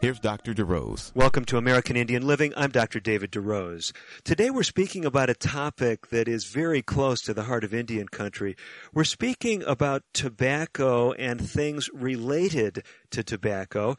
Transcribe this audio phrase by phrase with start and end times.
[0.00, 0.52] Here's Dr.
[0.52, 1.14] DeRose.
[1.14, 2.52] Welcome to American Indian Living.
[2.56, 3.00] I'm Dr.
[3.00, 3.92] David DeRose.
[4.22, 8.08] Today we're speaking about a topic that is very close to the heart of Indian
[8.08, 8.54] country.
[8.92, 13.96] We're speaking about tobacco and things related to tobacco.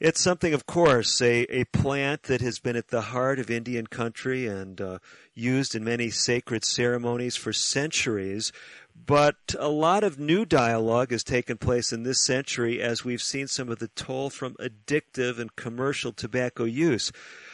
[0.00, 3.86] It's something, of course, a, a plant that has been at the heart of Indian
[3.86, 4.98] country and uh,
[5.34, 8.50] used in many sacred ceremonies for centuries.
[8.94, 13.48] But a lot of new dialogue has taken place in this century as we've seen
[13.48, 17.10] some of the toll from addictive and commercial tobacco use.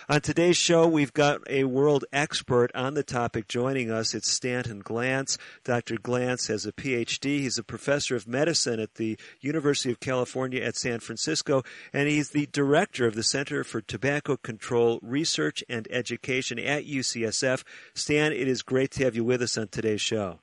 [0.09, 4.15] On today's show, we've got a world expert on the topic joining us.
[4.15, 5.39] It's Stanton Glantz.
[5.65, 5.97] Dr.
[5.97, 7.41] Glantz has a PhD.
[7.41, 11.63] He's a professor of medicine at the University of California at San Francisco,
[11.93, 17.65] and he's the director of the Center for Tobacco Control Research and Education at UCSF.
[17.95, 20.39] Stan, it is great to have you with us on today's show.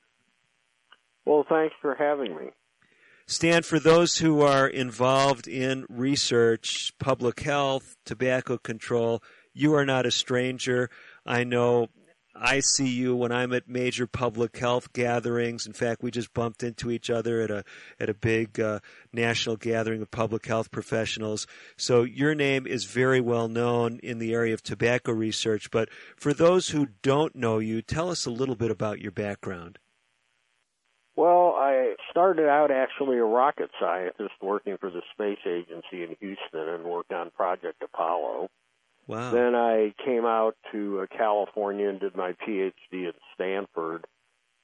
[1.25, 2.52] Well, thanks for having me.
[3.25, 10.05] Stan, for those who are involved in research, public health, tobacco control, you are not
[10.05, 10.89] a stranger.
[11.25, 11.88] I know
[12.35, 15.67] I see you when I'm at major public health gatherings.
[15.67, 17.63] In fact, we just bumped into each other at a
[17.99, 18.79] at a big uh,
[19.13, 21.47] national gathering of public health professionals.
[21.77, 25.69] So your name is very well known in the area of tobacco research.
[25.71, 29.79] But for those who don't know you, tell us a little bit about your background.
[31.73, 36.83] I started out actually a rocket scientist working for the space agency in Houston and
[36.83, 38.49] worked on Project Apollo.
[39.07, 39.31] Wow.
[39.31, 44.05] Then I came out to uh, California and did my PhD at Stanford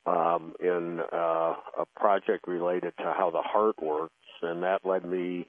[0.05, 5.47] um, in uh, a project related to how the heart works, and that led me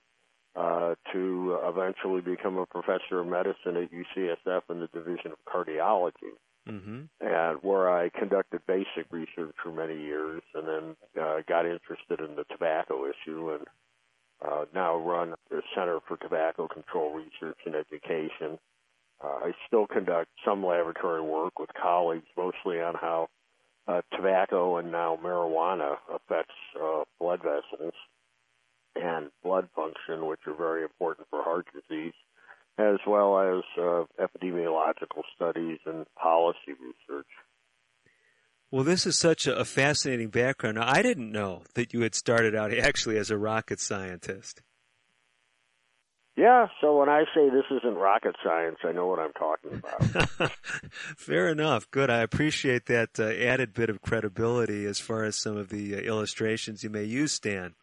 [0.57, 6.35] uh, to eventually become a professor of medicine at UCSF in the Division of Cardiology
[6.69, 7.03] mm-hmm.
[7.21, 12.37] and where I conducted basic research for many years, and then uh, got interested in
[12.37, 13.67] the tobacco issue, and
[14.45, 18.59] uh, now run the Center for Tobacco Control Research and Education.
[19.23, 23.29] Uh, I still conduct some laboratory work with colleagues, mostly on how
[23.87, 27.93] uh, tobacco and now marijuana affects uh, blood vessels
[28.97, 32.15] and blood function, which are very important for heart disease
[32.79, 37.27] as well as uh, epidemiological studies and policy research.
[38.71, 40.77] Well, this is such a fascinating background.
[40.77, 44.63] Now, I didn't know that you had started out actually as a rocket scientist.
[46.37, 50.51] Yeah, so when I say this isn't rocket science, I know what I'm talking about.
[51.19, 51.91] Fair enough.
[51.91, 52.09] Good.
[52.09, 55.99] I appreciate that uh, added bit of credibility as far as some of the uh,
[55.99, 57.75] illustrations you may use, Stan.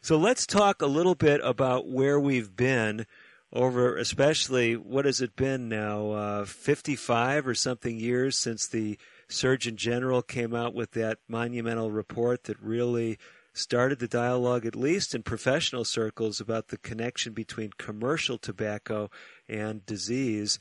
[0.00, 3.06] So let's talk a little bit about where we've been
[3.52, 8.98] over especially what has it been now uh, 55 or something years since the
[9.28, 13.18] surgeon general came out with that monumental report that really
[13.52, 19.10] started the dialogue at least in professional circles about the connection between commercial tobacco
[19.46, 20.58] and disease.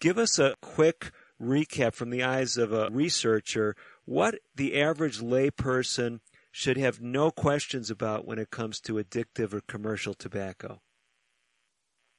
[0.00, 6.18] Give us a quick recap from the eyes of a researcher what the average layperson
[6.50, 10.80] should have no questions about when it comes to addictive or commercial tobacco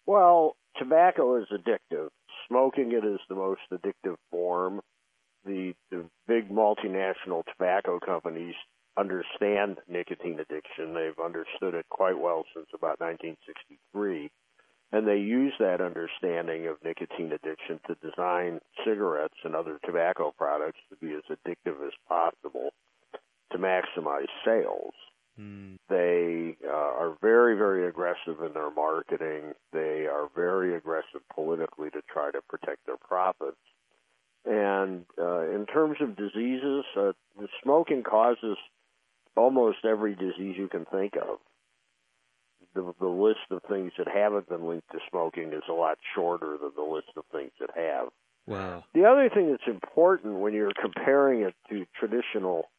[0.06, 2.10] well, tobacco is addictive.
[2.48, 4.82] Smoking it is the most addictive form.
[5.46, 8.56] The, the big multinational tobacco companies
[8.98, 10.94] understand nicotine addiction.
[10.94, 14.30] They've understood it quite well since about 1963.
[14.92, 20.80] And they use that understanding of nicotine addiction to design cigarettes and other tobacco products
[20.90, 22.70] to be as addictive as possible
[23.52, 24.94] to maximize sales.
[25.40, 25.78] Mm.
[25.90, 29.54] They uh, are very, very aggressive in their marketing.
[29.72, 33.58] They are very aggressive politically to try to protect their profits.
[34.46, 38.58] And uh, in terms of diseases, uh, the smoking causes
[39.36, 41.40] almost every disease you can think of.
[42.76, 46.58] The, the list of things that haven't been linked to smoking is a lot shorter
[46.62, 48.10] than the list of things that have.
[48.46, 48.84] Wow.
[48.94, 52.70] The other thing that's important when you're comparing it to traditional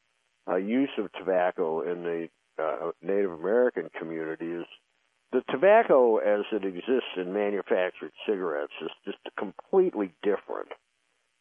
[0.49, 2.29] uh, use of tobacco in the
[2.59, 4.67] uh, Native American community is
[5.33, 10.69] the tobacco as it exists in manufactured cigarettes is just completely different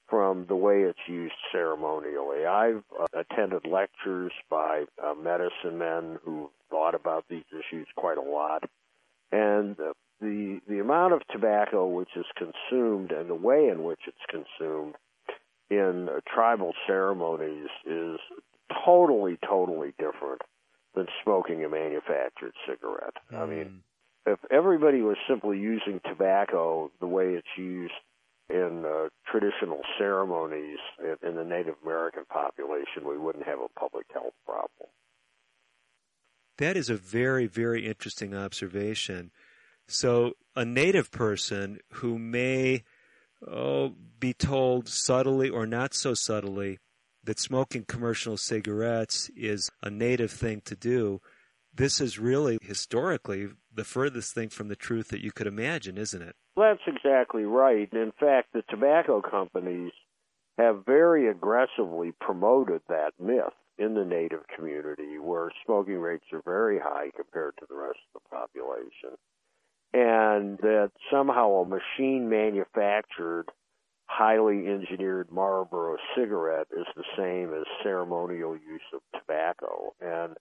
[0.10, 2.46] from the way it's used ceremonially.
[2.46, 8.22] I've uh, attended lectures by uh, medicine men who thought about these issues quite a
[8.22, 8.64] lot,
[9.32, 14.02] and uh, the the amount of tobacco which is consumed and the way in which
[14.08, 14.96] it's consumed
[15.70, 18.18] in tribal ceremonies is
[18.86, 20.42] totally, totally different
[20.96, 23.16] than smoking a manufactured cigarette.
[23.32, 23.40] Mm.
[23.40, 23.84] I mean,
[24.26, 27.94] if everybody was simply using tobacco the way it's used
[28.50, 34.06] in uh, traditional ceremonies in, in the Native American population, we wouldn't have a public
[34.14, 34.90] health problem.
[36.58, 39.32] That is a very, very interesting observation.
[39.88, 42.84] So, a native person who may
[43.46, 46.80] oh, be told subtly or not so subtly
[47.24, 51.22] that smoking commercial cigarettes is a native thing to do,
[51.74, 56.22] this is really historically the furthest thing from the truth that you could imagine, isn't
[56.22, 56.36] it?
[56.56, 57.92] That's exactly right.
[57.92, 59.92] In fact, the tobacco companies
[60.58, 66.78] have very aggressively promoted that myth in the native community where smoking rates are very
[66.80, 69.18] high compared to the rest of the population.
[69.94, 73.46] And that somehow a machine manufactured,
[74.14, 79.94] highly engineered Marlboro cigarette is the same as ceremonial use of tobacco.
[80.00, 80.38] And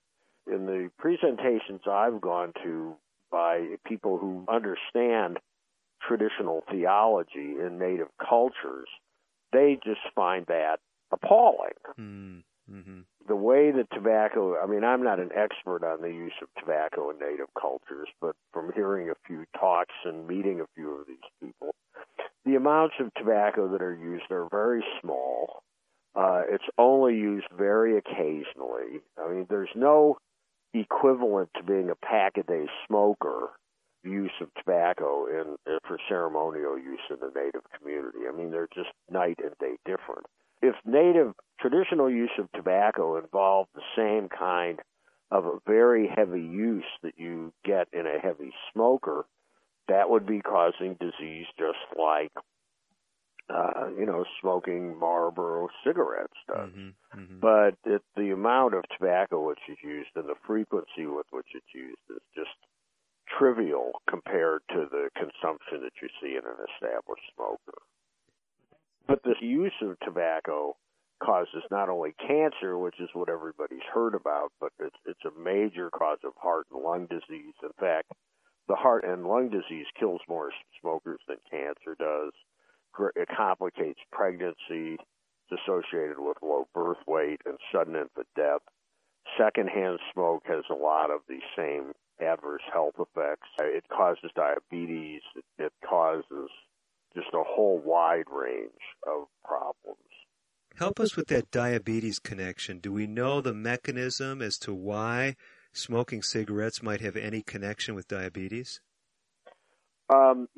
[0.46, 2.94] in the presentations I've gone to
[3.30, 5.38] by people who understand
[6.06, 8.88] traditional theology in native cultures,
[9.52, 10.80] they just find that
[11.10, 11.78] appalling.
[11.98, 12.42] Mm.
[12.70, 13.00] Mm-hmm.
[13.28, 17.10] The way that tobacco, I mean, I'm not an expert on the use of tobacco
[17.10, 21.16] in native cultures, but from hearing a few talks and meeting a few of these
[21.40, 21.74] people,
[22.44, 25.62] the amounts of tobacco that are used are very small.
[26.14, 29.00] Uh, it's only used very occasionally.
[29.18, 30.18] I mean, there's no
[30.74, 33.50] equivalent to being a pack a day smoker
[34.04, 38.18] use of tobacco in, in for ceremonial use in the native community.
[38.28, 40.26] I mean, they're just night and day different.
[40.62, 44.80] If native traditional use of tobacco involved the same kind
[45.30, 49.24] of a very heavy use that you get in a heavy smoker,
[49.88, 52.32] that would be causing disease just like
[53.50, 56.70] uh, you know, smoking Marlboro cigarettes does.
[56.70, 57.40] Mm-hmm, mm-hmm.
[57.40, 61.74] But it, the amount of tobacco which is used and the frequency with which it's
[61.74, 62.56] used is just
[63.38, 67.78] trivial compared to the consumption that you see in an established smoker.
[69.12, 70.74] But the use of tobacco
[71.22, 75.90] causes not only cancer, which is what everybody's heard about, but it's, it's a major
[75.90, 77.52] cause of heart and lung disease.
[77.62, 78.10] In fact,
[78.68, 80.50] the heart and lung disease kills more
[80.80, 82.32] smokers than cancer does.
[83.14, 84.96] It complicates pregnancy.
[84.96, 88.62] It's associated with low birth weight and sudden infant death.
[89.36, 93.48] Secondhand smoke has a lot of the same adverse health effects.
[93.60, 95.20] It causes diabetes.
[95.58, 96.48] It causes
[97.14, 98.70] just a whole wide range
[99.06, 99.98] of problems.
[100.76, 102.78] Help us with that diabetes connection.
[102.78, 105.36] Do we know the mechanism as to why
[105.72, 108.80] smoking cigarettes might have any connection with diabetes?
[110.08, 110.48] Um,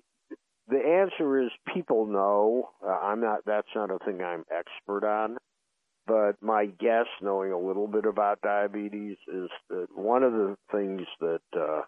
[0.69, 2.71] the answer is people know.
[2.85, 3.41] Uh, I'm not.
[3.45, 5.37] That's not a thing I'm expert on.
[6.06, 11.03] But my guess, knowing a little bit about diabetes, is that one of the things
[11.21, 11.83] that uh,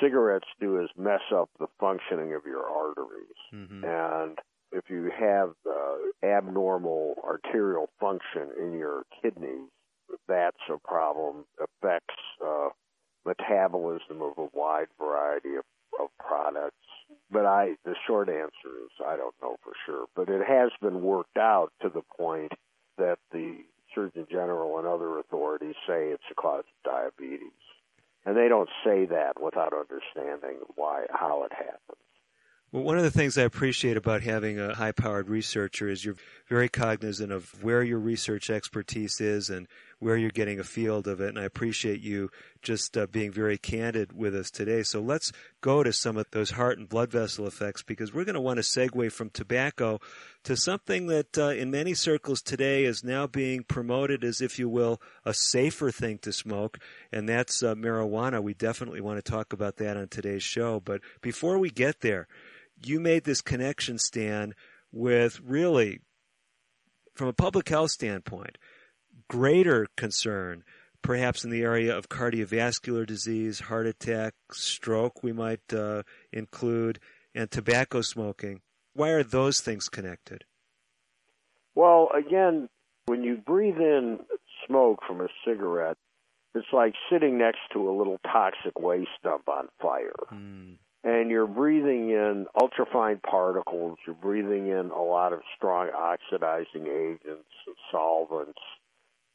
[0.00, 3.38] cigarettes do is mess up the functioning of your arteries.
[3.52, 3.84] Mm-hmm.
[3.84, 4.38] And
[4.72, 9.70] if you have uh, abnormal arterial function in your kidneys,
[10.28, 11.44] that's a problem.
[11.60, 12.14] Affects
[12.44, 12.68] uh,
[13.24, 15.64] metabolism of a wide variety of,
[16.00, 16.76] of products.
[17.30, 20.06] But I, the short answer is I don't know for sure.
[20.14, 22.52] But it has been worked out to the point
[22.98, 23.58] that the
[23.94, 27.50] Surgeon General and other authorities say it's a cause of diabetes.
[28.26, 31.98] And they don't say that without understanding why how it happens.
[32.72, 36.16] Well, one of the things I appreciate about having a high powered researcher is you're
[36.48, 39.68] very cognizant of where your research expertise is and
[40.04, 41.30] where you're getting a field of it.
[41.30, 42.30] And I appreciate you
[42.60, 44.82] just uh, being very candid with us today.
[44.82, 45.32] So let's
[45.62, 48.58] go to some of those heart and blood vessel effects because we're going to want
[48.58, 50.00] to segue from tobacco
[50.42, 54.68] to something that uh, in many circles today is now being promoted as, if you
[54.68, 56.78] will, a safer thing to smoke.
[57.10, 58.42] And that's uh, marijuana.
[58.42, 60.80] We definitely want to talk about that on today's show.
[60.80, 62.28] But before we get there,
[62.84, 64.54] you made this connection, Stan,
[64.92, 66.00] with really,
[67.14, 68.58] from a public health standpoint,
[69.28, 70.64] greater concern,
[71.02, 76.02] perhaps in the area of cardiovascular disease, heart attack, stroke, we might uh,
[76.32, 76.98] include,
[77.34, 78.60] and tobacco smoking.
[78.94, 80.44] Why are those things connected?
[81.74, 82.68] Well, again,
[83.06, 84.20] when you breathe in
[84.66, 85.96] smoke from a cigarette,
[86.54, 90.12] it's like sitting next to a little toxic waste dump on fire.
[90.32, 96.86] Mm and you're breathing in ultrafine particles, you're breathing in a lot of strong oxidizing
[96.86, 98.58] agents, and solvents,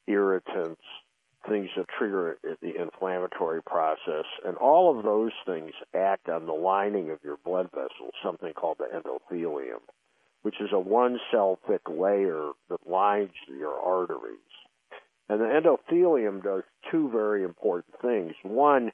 [0.09, 0.81] irritants,
[1.47, 7.11] things that trigger the inflammatory process, and all of those things act on the lining
[7.11, 9.79] of your blood vessels, something called the endothelium,
[10.41, 14.37] which is a one cell thick layer that lines your arteries.
[15.29, 18.33] And the endothelium does two very important things.
[18.43, 18.91] One,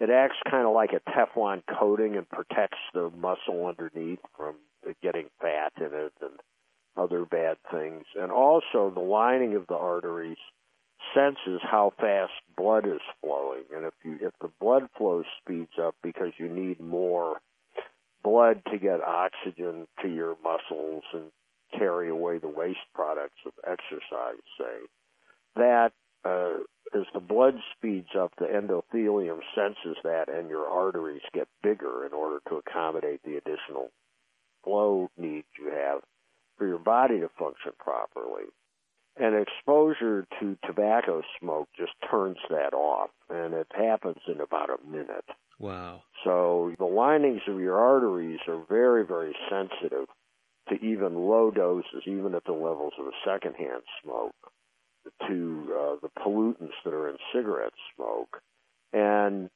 [0.00, 4.54] it acts kind of like a Teflon coating and protects the muscle underneath from
[5.02, 6.38] getting fat in it and
[6.96, 8.04] other bad things.
[8.20, 10.36] And also, the lining of the arteries
[11.14, 13.64] senses how fast blood is flowing.
[13.74, 17.40] And if you if the blood flow speeds up because you need more
[18.22, 21.30] blood to get oxygen to your muscles and
[21.76, 24.86] carry away the waste products of exercise, say,
[25.56, 25.92] that
[26.24, 26.54] uh,
[26.94, 32.12] as the blood speeds up, the endothelium senses that, and your arteries get bigger in
[32.12, 33.90] order to accommodate the additional
[34.64, 36.00] flow needs you have
[36.56, 38.44] for your body to function properly.
[39.20, 44.86] And exposure to tobacco smoke just turns that off, and it happens in about a
[44.88, 45.24] minute.
[45.58, 46.02] Wow.
[46.24, 50.06] So the linings of your arteries are very, very sensitive
[50.68, 54.34] to even low doses, even at the levels of a secondhand smoke,
[55.26, 58.40] to uh, the pollutants that are in cigarette smoke.
[58.92, 59.50] And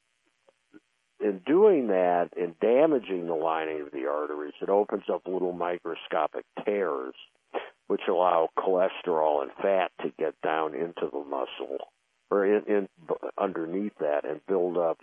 [1.21, 6.45] in doing that, in damaging the lining of the arteries, it opens up little microscopic
[6.65, 7.15] tears,
[7.89, 11.79] which allow cholesterol and fat to get down into the muscle
[12.31, 12.89] or in, in
[13.39, 14.99] underneath that and build up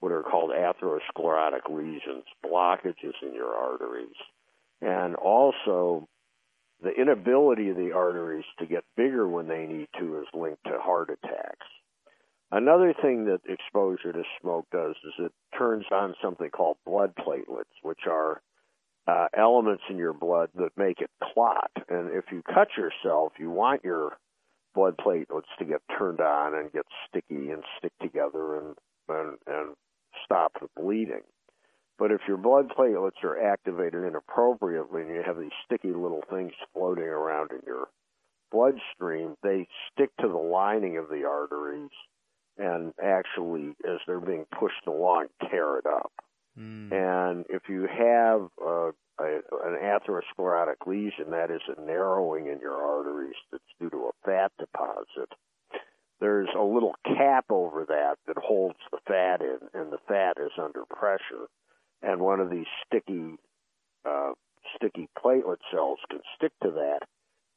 [0.00, 4.16] what are called atherosclerotic lesions, blockages in your arteries.
[4.82, 6.06] And also,
[6.82, 10.78] the inability of the arteries to get bigger when they need to is linked to
[10.78, 11.66] heart attacks.
[12.52, 17.64] Another thing that exposure to smoke does is it turns on something called blood platelets,
[17.82, 18.42] which are
[19.06, 21.70] uh, elements in your blood that make it clot.
[21.88, 24.18] And if you cut yourself, you want your
[24.74, 28.74] blood platelets to get turned on and get sticky and stick together and
[29.08, 29.76] and, and
[30.24, 31.22] stop the bleeding.
[31.98, 36.52] But if your blood platelets are activated inappropriately and you have these sticky little things
[36.74, 37.88] floating around in your
[38.50, 41.90] bloodstream, they stick to the lining of the arteries
[42.58, 46.12] and actually, as they're being pushed along, tear it up.
[46.58, 46.92] Mm.
[46.92, 52.76] And if you have a, a, an atherosclerotic lesion, that is a narrowing in your
[52.76, 55.30] arteries that's due to a fat deposit,
[56.20, 60.52] there's a little cap over that that holds the fat in, and the fat is
[60.58, 61.48] under pressure.
[62.02, 63.36] And one of these sticky,
[64.04, 64.32] uh,
[64.74, 67.00] sticky platelet cells can stick to that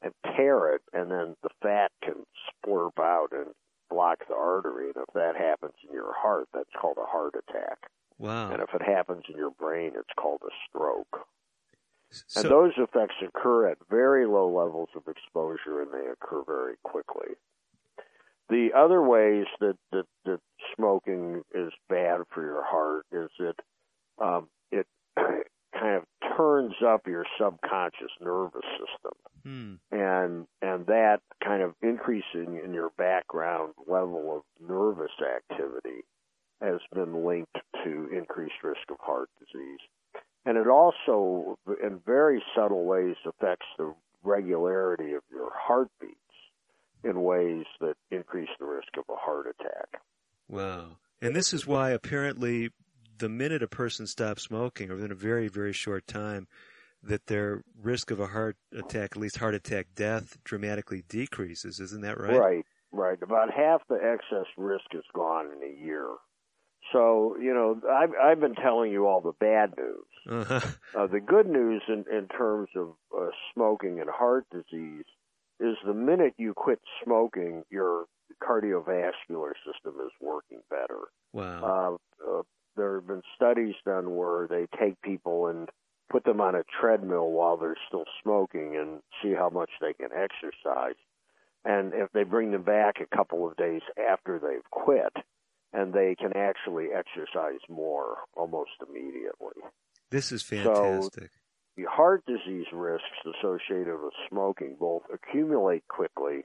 [0.02, 3.48] and tear it, and then the fat can splurp out and
[3.88, 4.90] block the artery.
[4.94, 7.78] And if that happens in your heart, that's called a heart attack.
[8.20, 8.52] Wow.
[8.52, 11.26] And if it happens in your brain, it's called a stroke.
[12.10, 16.74] So, and those effects occur at very low levels of exposure and they occur very
[16.82, 17.34] quickly.
[18.48, 20.40] The other ways that, that, that
[20.76, 23.54] smoking is bad for your heart is that
[24.22, 24.86] um, it
[25.16, 26.02] kind of
[26.36, 29.12] turns up your subconscious nervous system,
[29.44, 29.74] hmm.
[29.90, 36.02] and and that kind of increasing in your background level of nervous activity
[36.60, 39.80] has been linked to increased risk of heart disease,
[40.44, 46.16] and it also, in very subtle ways, affects the regularity of your heartbeats
[47.02, 50.00] in ways that increase the risk of a heart attack.
[50.48, 50.96] Wow.
[51.22, 52.68] And this is why apparently
[53.16, 56.46] the minute a person stops smoking, or within a very, very short time,
[57.02, 61.80] that their risk of a heart attack, at least heart attack death, dramatically decreases.
[61.80, 62.38] Isn't that right?
[62.38, 63.18] Right, right.
[63.22, 66.08] About half the excess risk is gone in a year.
[66.92, 70.06] So, you know, I've, I've been telling you all the bad news.
[70.28, 70.60] Uh-huh.
[70.92, 75.04] Uh, the good news in, in terms of uh, smoking and heart disease
[75.60, 78.06] is the minute you quit smoking, your
[78.50, 80.98] cardiovascular system is working better.
[81.32, 81.98] Wow.
[82.24, 82.42] Uh, uh,
[82.76, 85.68] there have been studies done where they take people and
[86.10, 90.08] put them on a treadmill while they're still smoking and see how much they can
[90.12, 90.96] exercise.
[91.64, 95.12] And if they bring them back a couple of days after they've quit,
[95.72, 99.62] and they can actually exercise more almost immediately.
[100.10, 101.22] This is fantastic.
[101.22, 101.28] So
[101.76, 106.44] the heart disease risks associated with smoking both accumulate quickly,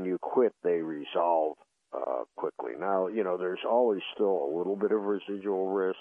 [0.00, 1.56] when you quit, they resolve
[1.92, 2.72] uh, quickly.
[2.78, 5.98] Now, you know, there's always still a little bit of residual risk,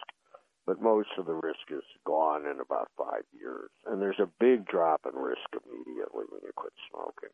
[0.65, 3.69] but most of the risk is gone in about five years.
[3.85, 7.29] And there's a big drop in risk immediately when you quit smoking.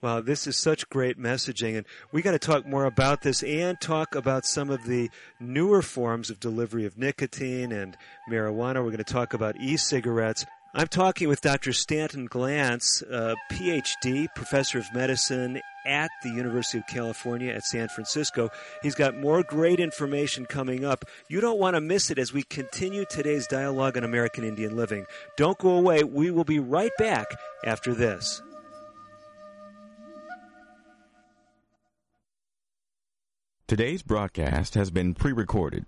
[0.00, 1.76] Wow, this is such great messaging.
[1.76, 5.10] And we got to talk more about this and talk about some of the
[5.40, 7.96] newer forms of delivery of nicotine and
[8.30, 8.76] marijuana.
[8.76, 10.46] We're going to talk about e cigarettes.
[10.74, 11.72] I'm talking with Dr.
[11.72, 13.02] Stanton Glantz,
[13.50, 18.50] PhD, professor of medicine at the University of California at San Francisco.
[18.82, 21.04] He's got more great information coming up.
[21.28, 25.06] You don't want to miss it as we continue today's dialogue on American Indian living.
[25.36, 26.04] Don't go away.
[26.04, 27.26] We will be right back
[27.64, 28.42] after this.
[33.66, 35.84] Today's broadcast has been pre recorded.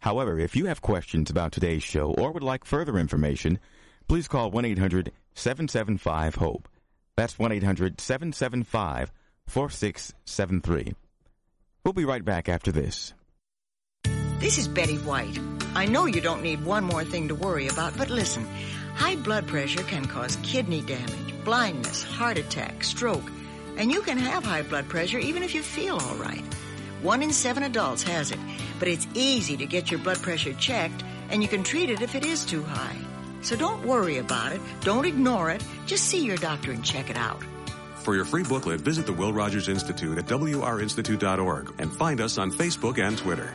[0.00, 3.58] However, if you have questions about today's show or would like further information,
[4.08, 6.68] please call 1 800 775 HOPE.
[7.16, 9.12] That's 1 800 775
[9.52, 10.94] 4673.
[11.84, 13.12] We'll be right back after this.
[14.38, 15.38] This is Betty White.
[15.74, 18.46] I know you don't need one more thing to worry about, but listen.
[18.94, 23.30] High blood pressure can cause kidney damage, blindness, heart attack, stroke,
[23.76, 26.44] and you can have high blood pressure even if you feel all right.
[27.02, 28.40] One in seven adults has it,
[28.78, 32.14] but it's easy to get your blood pressure checked, and you can treat it if
[32.14, 32.96] it is too high.
[33.42, 34.62] So don't worry about it.
[34.80, 35.62] Don't ignore it.
[35.84, 37.42] Just see your doctor and check it out.
[38.02, 42.50] For your free booklet, visit the Will Rogers Institute at wrinstitute.org and find us on
[42.50, 43.54] Facebook and Twitter.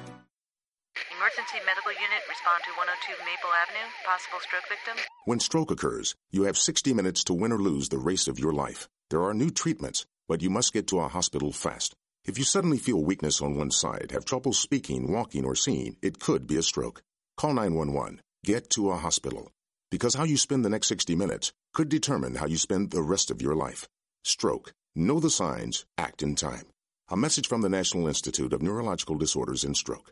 [1.12, 4.96] Emergency medical unit, respond to 102 Maple Avenue, possible stroke victim.
[5.26, 8.54] When stroke occurs, you have 60 minutes to win or lose the race of your
[8.54, 8.88] life.
[9.10, 11.94] There are new treatments, but you must get to a hospital fast.
[12.24, 16.20] If you suddenly feel weakness on one side, have trouble speaking, walking, or seeing, it
[16.22, 17.02] could be a stroke.
[17.36, 18.22] Call 911.
[18.46, 19.52] Get to a hospital.
[19.92, 23.30] Because how you spend the next 60 minutes could determine how you spend the rest
[23.30, 23.90] of your life.
[24.28, 24.74] Stroke.
[24.94, 25.86] Know the signs.
[25.98, 26.68] Act in time.
[27.10, 30.12] A message from the National Institute of Neurological Disorders and Stroke.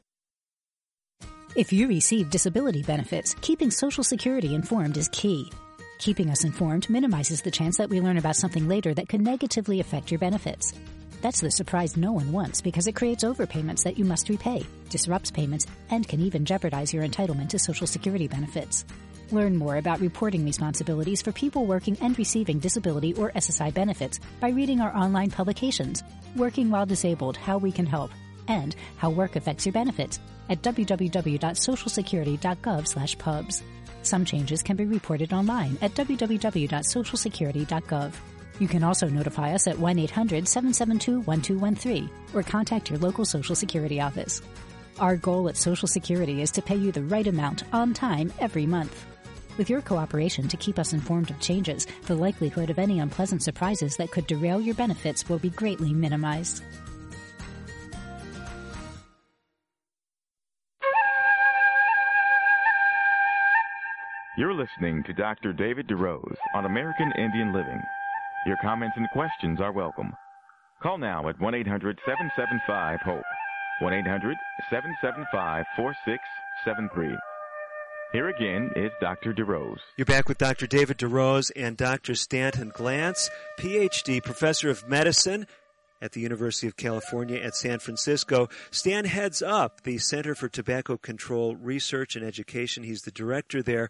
[1.58, 5.52] If you receive disability benefits, keeping Social Security informed is key.
[6.00, 9.82] Keeping us informed minimizes the chance that we learn about something later that could negatively
[9.82, 10.74] affect your benefits.
[11.22, 15.30] That's the surprise no one wants because it creates overpayments that you must repay, disrupts
[15.30, 18.86] payments, and can even jeopardize your entitlement to Social Security benefits.
[19.32, 24.50] Learn more about reporting responsibilities for people working and receiving disability or SSI benefits by
[24.50, 26.04] reading our online publications,
[26.36, 28.12] Working While Disabled, How We Can Help,
[28.48, 33.64] and How Work Affects Your Benefits at www.socialsecurity.gov pubs.
[34.04, 38.14] Some changes can be reported online at www.socialsecurity.gov.
[38.60, 43.56] You can also notify us at 1 800 772 1213 or contact your local Social
[43.56, 44.44] Security office.
[45.00, 48.68] Our goal at Social Security is to pay you the right amount on time every
[48.68, 49.15] month.
[49.58, 53.96] With your cooperation to keep us informed of changes, the likelihood of any unpleasant surprises
[53.98, 56.64] that could derail your benefits will be greatly minimized.
[64.38, 65.54] You're listening to Dr.
[65.54, 67.82] David DeRose on American Indian Living.
[68.46, 70.12] Your comments and questions are welcome.
[70.84, 73.24] Call now at 1 800 775 HOPE.
[73.80, 74.38] 1 800
[74.70, 77.18] 775 4673.
[78.16, 79.34] Here again is Dr.
[79.34, 79.80] DeRose.
[79.98, 80.68] You're back with Dr.
[80.68, 82.16] David DeRose and Dr.
[82.16, 85.48] Stanton Glantz, PhD, professor of medicine
[86.02, 88.48] at the University of California at San Francisco.
[88.72, 92.84] Stan heads up the Center for Tobacco Control Research and Education.
[92.86, 93.90] He's the director there,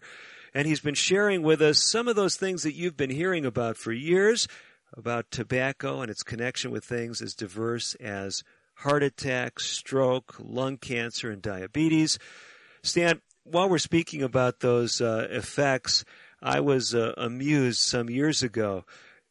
[0.52, 3.76] and he's been sharing with us some of those things that you've been hearing about
[3.76, 4.48] for years
[4.96, 8.42] about tobacco and its connection with things as diverse as
[8.78, 12.18] heart attack, stroke, lung cancer, and diabetes.
[12.82, 16.04] Stan, while we're speaking about those uh, effects,
[16.42, 18.84] I was uh, amused some years ago.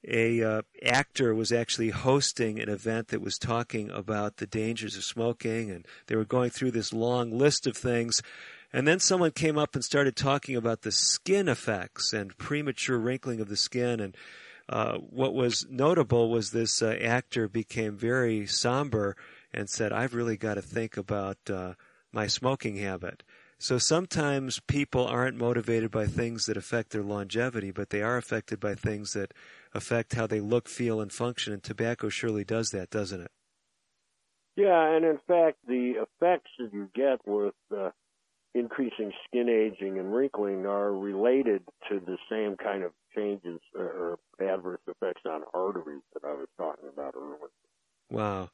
[0.08, 5.04] A uh, actor was actually hosting an event that was talking about the dangers of
[5.04, 8.22] smoking, and they were going through this long list of things.
[8.72, 13.40] And then someone came up and started talking about the skin effects and premature wrinkling
[13.40, 14.00] of the skin.
[14.00, 14.18] And
[14.70, 19.16] uh, what was notable was this uh, actor became very somber
[19.54, 21.74] and said, "I've really got to think about uh,
[22.12, 23.24] my smoking habit."
[23.58, 28.60] So sometimes people aren't motivated by things that affect their longevity, but they are affected
[28.60, 29.34] by things that
[29.74, 31.54] affect how they look, feel, and function.
[31.54, 33.32] And tobacco surely does that, doesn't it?
[34.56, 37.90] Yeah, and in fact, the effects that you get with uh,
[38.54, 44.80] increasing skin aging and wrinkling are related to the same kind of changes or adverse
[44.88, 47.50] effects on arteries that I was talking about earlier.
[48.10, 48.50] Wow.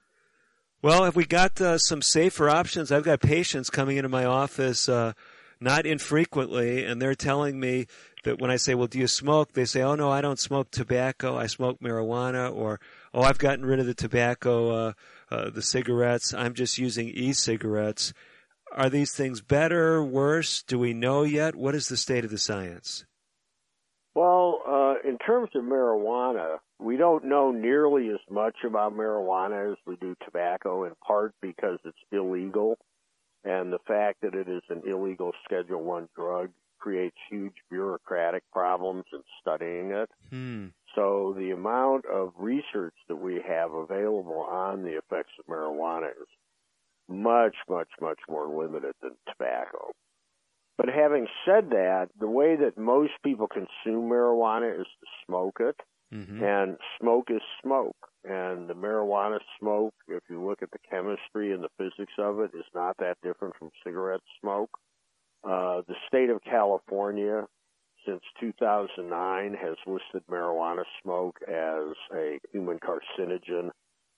[0.84, 2.92] Well, have we got uh, some safer options?
[2.92, 5.14] I've got patients coming into my office uh,
[5.60, 7.86] not infrequently, and they're telling me
[8.24, 10.72] that when I say, "Well, do you smoke?" they say, "Oh no, I don't smoke
[10.72, 11.38] tobacco.
[11.38, 12.80] I smoke marijuana," or
[13.14, 14.94] "Oh, I've gotten rid of the tobacco, uh,
[15.30, 16.34] uh, the cigarettes.
[16.34, 18.12] I'm just using e-cigarettes."
[18.72, 20.64] Are these things better, worse?
[20.64, 21.56] Do we know yet?
[21.56, 23.06] What is the state of the science?
[24.16, 29.78] Well, uh, in terms of marijuana, we don't know nearly as much about marijuana as
[29.86, 32.78] we do tobacco, in part because it's illegal,
[33.44, 39.06] and the fact that it is an illegal Schedule One drug creates huge bureaucratic problems
[39.14, 40.10] in studying it.
[40.32, 40.68] Hmm.
[40.96, 46.28] So the amount of research that we have available on the effects of marijuana is
[47.08, 49.92] much, much, much more limited than tobacco.
[50.78, 55.76] But having said that, the way that most people consume marijuana is to smoke it.
[56.14, 56.44] Mm-hmm.
[56.44, 57.96] And smoke is smoke.
[58.24, 62.52] And the marijuana smoke, if you look at the chemistry and the physics of it,
[62.54, 64.70] is not that different from cigarette smoke.
[65.44, 67.48] Uh, the state of California,
[68.06, 73.72] since 2009, has listed marijuana smoke as a human carcinogen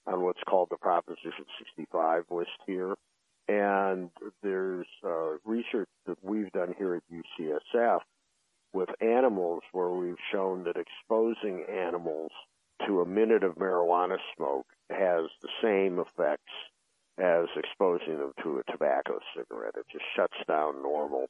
[0.06, 2.96] on what's called the Proposition 65 list here.
[3.48, 4.10] And
[4.42, 8.00] there's uh, research that we've done here at UCSF
[8.74, 12.32] with animals where we've shown that exposing animals
[12.88, 16.52] to a minute of marijuana smoke has the same effects
[17.20, 19.76] as exposing them to a tobacco cigarette.
[19.78, 21.28] It just shuts down normal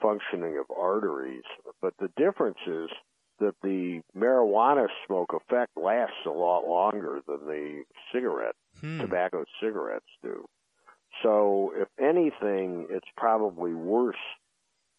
[0.00, 1.42] functioning of arteries.
[1.82, 2.88] But the difference is
[3.40, 9.00] that the marijuana smoke effect lasts a lot longer than the cigarette, hmm.
[9.00, 10.46] tobacco cigarettes do.
[11.22, 14.16] So, if anything, it's probably worse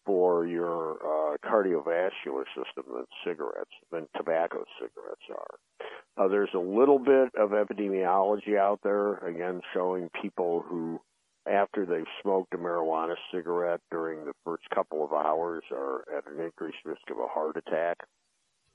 [0.08, 6.24] for your uh, cardiovascular system than cigarettes, than tobacco cigarettes are.
[6.24, 10.98] Uh, there's a little bit of epidemiology out there, again, showing people who,
[11.46, 16.42] after they've smoked a marijuana cigarette during the first couple of hours, are at an
[16.42, 17.98] increased risk of a heart attack.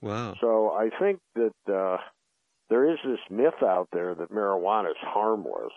[0.01, 0.35] Wow.
[0.39, 1.97] So I think that uh,
[2.69, 5.73] there is this myth out there that marijuana is harmless,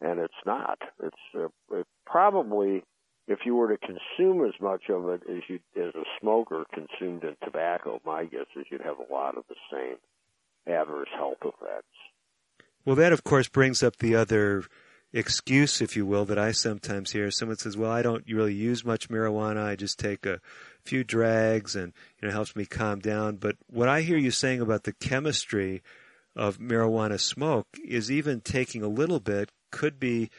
[0.00, 0.78] and it's not.
[1.02, 2.84] It's uh, it probably
[3.26, 7.24] if you were to consume as much of it as you as a smoker consumed
[7.24, 9.96] in tobacco, my guess is you'd have a lot of the same
[10.66, 11.86] adverse health effects.
[12.84, 14.64] Well, that of course brings up the other
[15.12, 17.30] excuse, if you will, that I sometimes hear.
[17.30, 19.64] Someone says, "Well, I don't really use much marijuana.
[19.64, 20.40] I just take a
[20.84, 24.30] few drags, and you know, it helps me calm down." But what I hear you
[24.30, 25.82] saying about the chemistry
[26.36, 30.30] of marijuana smoke is even taking a little bit could be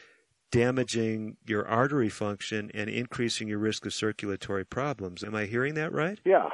[0.50, 5.24] damaging your artery function and increasing your risk of circulatory problems.
[5.24, 6.18] Am I hearing that right?
[6.24, 6.48] Yeah.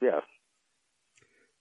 [0.00, 0.22] Yes.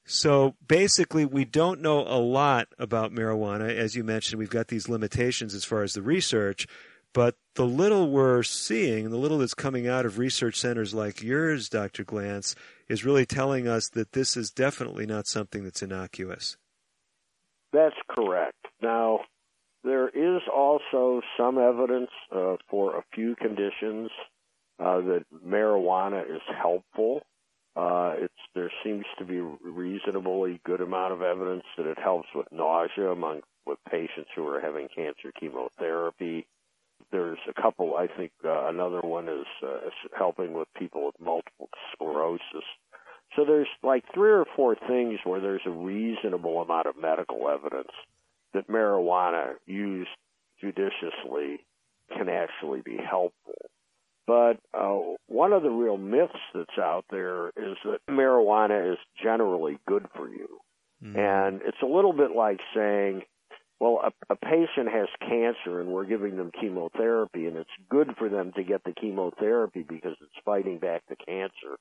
[0.06, 3.70] So basically, we don't know a lot about marijuana.
[3.70, 6.66] As you mentioned, we've got these limitations as far as the research,
[7.14, 11.70] but the little we're seeing, the little that's coming out of research centers like yours,
[11.70, 12.04] Dr.
[12.04, 12.56] Glantz,
[12.88, 16.58] is really telling us that this is definitely not something that's innocuous.
[17.72, 18.66] That's correct.
[18.82, 19.20] Now,
[19.84, 24.10] there is also some evidence uh, for a few conditions
[24.80, 27.22] uh, that marijuana is helpful.
[27.76, 28.16] Uh,
[28.56, 33.42] there seems to be reasonably good amount of evidence that it helps with nausea among
[33.66, 36.46] with patients who are having cancer chemotherapy.
[37.12, 37.96] There's a couple.
[37.96, 42.66] I think uh, another one is, uh, is helping with people with multiple sclerosis.
[43.36, 47.92] So there's like three or four things where there's a reasonable amount of medical evidence
[48.54, 50.10] that marijuana used
[50.60, 51.66] judiciously
[52.16, 53.70] can actually be helpful.
[54.28, 59.80] But uh, one of the real myths that's out there is that marijuana is generally
[59.88, 60.60] good for you.
[61.04, 61.18] Mm-hmm.
[61.18, 63.24] And it's a little bit like saying,
[63.80, 68.30] well, a, a patient has cancer and we're giving them chemotherapy, and it's good for
[68.30, 71.78] them to get the chemotherapy because it's fighting back the cancer.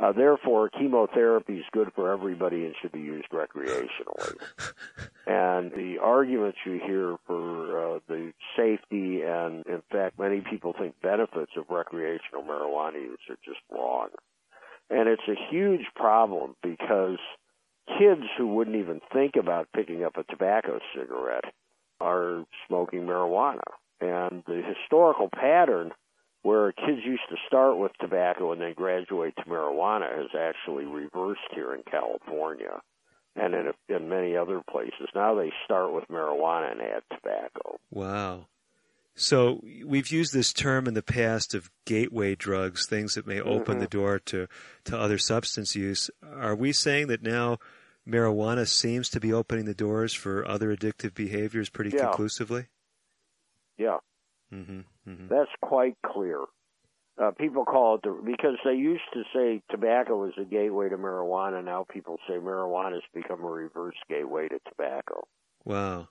[0.00, 4.34] Uh, therefore, chemotherapy is good for everybody and should be used recreationally.
[5.26, 11.00] and the arguments you hear for uh, the safety and, in fact, many people think
[11.02, 14.08] benefits of recreational marijuana use are just wrong.
[14.90, 17.18] And it's a huge problem because
[17.98, 21.52] kids who wouldn't even think about picking up a tobacco cigarette
[22.00, 23.62] are smoking marijuana.
[24.00, 25.92] And the historical pattern
[26.42, 31.40] where kids used to start with tobacco and then graduate to marijuana has actually reversed
[31.54, 32.80] here in California
[33.36, 35.08] and in, in many other places.
[35.14, 37.78] Now they start with marijuana and add tobacco.
[37.90, 38.46] Wow.
[39.14, 43.74] So we've used this term in the past of gateway drugs, things that may open
[43.74, 43.80] mm-hmm.
[43.80, 44.48] the door to,
[44.84, 46.10] to other substance use.
[46.34, 47.58] Are we saying that now
[48.08, 52.04] marijuana seems to be opening the doors for other addictive behaviors pretty yeah.
[52.04, 52.66] conclusively?
[53.76, 53.98] Yeah.
[54.52, 55.28] Mm-hmm, mm-hmm.
[55.28, 56.40] That's quite clear.
[57.22, 60.96] Uh, people call it the, because they used to say tobacco is a gateway to
[60.96, 61.62] marijuana.
[61.64, 65.26] Now people say marijuana has become a reverse gateway to tobacco.
[65.64, 66.08] Wow.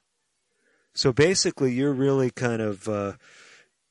[0.94, 3.14] So basically, you're really kind of, uh,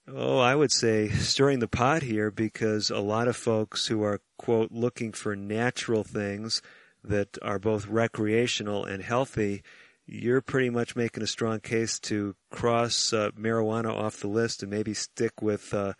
[0.06, 4.20] oh, I would say, stirring the pot here because a lot of folks who are,
[4.38, 6.62] quote, looking for natural things
[7.02, 9.62] that are both recreational and healthy
[10.10, 14.70] you're pretty much making a strong case to cross uh, marijuana off the list and
[14.70, 15.92] maybe stick with uh,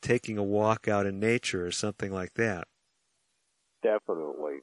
[0.00, 2.66] taking a walk out in nature or something like that.
[3.82, 4.60] Definitely.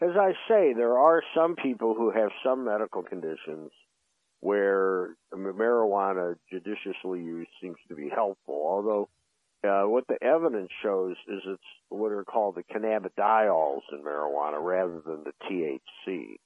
[0.00, 3.70] as I say, there are some people who have some medical conditions
[4.40, 8.62] where marijuana judiciously used seems to be helpful.
[8.66, 9.08] Although
[9.62, 15.02] uh, what the evidence shows is it's what are called the cannabidiols in marijuana rather
[15.04, 16.36] than the THC.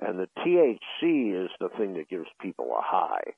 [0.00, 3.34] And the THC is the thing that gives people a high.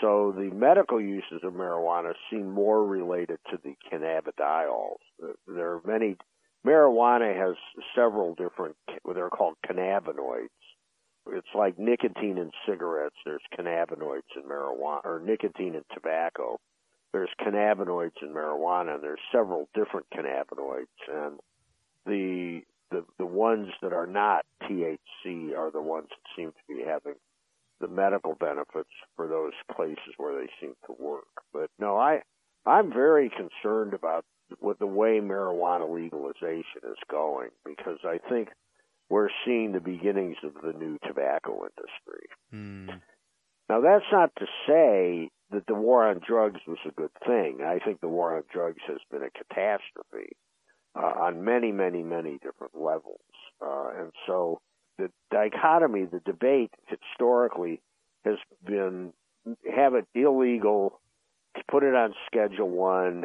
[0.00, 4.98] So the medical uses of marijuana seem more related to the cannabidiols.
[5.46, 6.16] There are many,
[6.66, 7.56] marijuana has
[7.94, 8.76] several different,
[9.14, 10.48] they're called cannabinoids.
[11.30, 13.16] It's like nicotine in cigarettes.
[13.24, 16.58] There's cannabinoids in marijuana, or nicotine in tobacco.
[17.12, 20.86] There's cannabinoids in marijuana, and there's several different cannabinoids.
[21.08, 21.38] And
[22.04, 22.62] the
[22.94, 27.14] the the ones that are not THC are the ones that seem to be having
[27.80, 31.26] the medical benefits for those places where they seem to work.
[31.52, 32.22] But no, I
[32.64, 34.24] I'm very concerned about
[34.60, 38.48] with the way marijuana legalization is going because I think
[39.10, 42.28] we're seeing the beginnings of the new tobacco industry.
[42.54, 43.00] Mm.
[43.68, 47.58] Now that's not to say that the war on drugs was a good thing.
[47.64, 50.36] I think the war on drugs has been a catastrophe
[50.94, 53.20] on many, many, many different levels.
[53.60, 54.60] Uh, and so
[54.98, 57.80] the dichotomy, the debate historically
[58.24, 59.12] has been
[59.74, 61.00] have it illegal,
[61.70, 63.24] put it on Schedule One,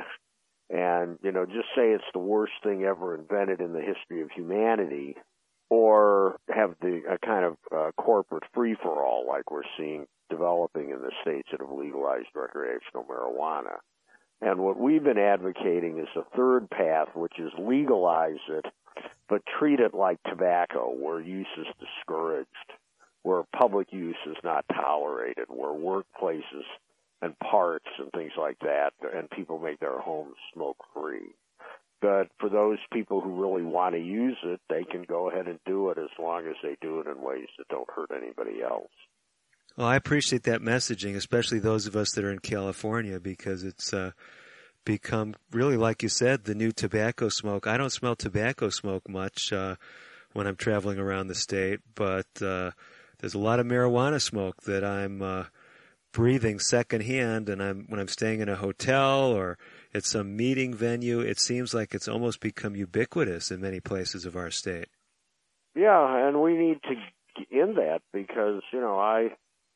[0.69, 4.29] and you know just say it's the worst thing ever invented in the history of
[4.31, 5.15] humanity,
[5.69, 10.89] or have the a kind of uh, corporate free for all like we're seeing developing
[10.91, 13.77] in the states that have legalized recreational marijuana.
[14.41, 18.65] And what we've been advocating is a third path, which is legalize it
[19.29, 22.49] but treat it like tobacco, where use is discouraged,
[23.21, 26.65] where public use is not tolerated, where workplaces
[27.21, 31.29] and parks and things like that, and people make their homes smoke free.
[32.01, 35.59] But for those people who really want to use it, they can go ahead and
[35.65, 38.89] do it as long as they do it in ways that don't hurt anybody else.
[39.79, 43.93] Well, I appreciate that messaging, especially those of us that are in California, because it's
[43.93, 44.11] uh,
[44.83, 47.65] become really, like you said, the new tobacco smoke.
[47.65, 49.77] I don't smell tobacco smoke much uh,
[50.33, 52.71] when I'm traveling around the state, but uh,
[53.19, 55.45] there's a lot of marijuana smoke that I'm uh,
[56.11, 59.57] breathing secondhand, and I'm when I'm staying in a hotel or
[59.93, 61.21] at some meeting venue.
[61.21, 64.89] It seems like it's almost become ubiquitous in many places of our state.
[65.73, 66.95] Yeah, and we need to
[67.57, 69.29] end that because you know I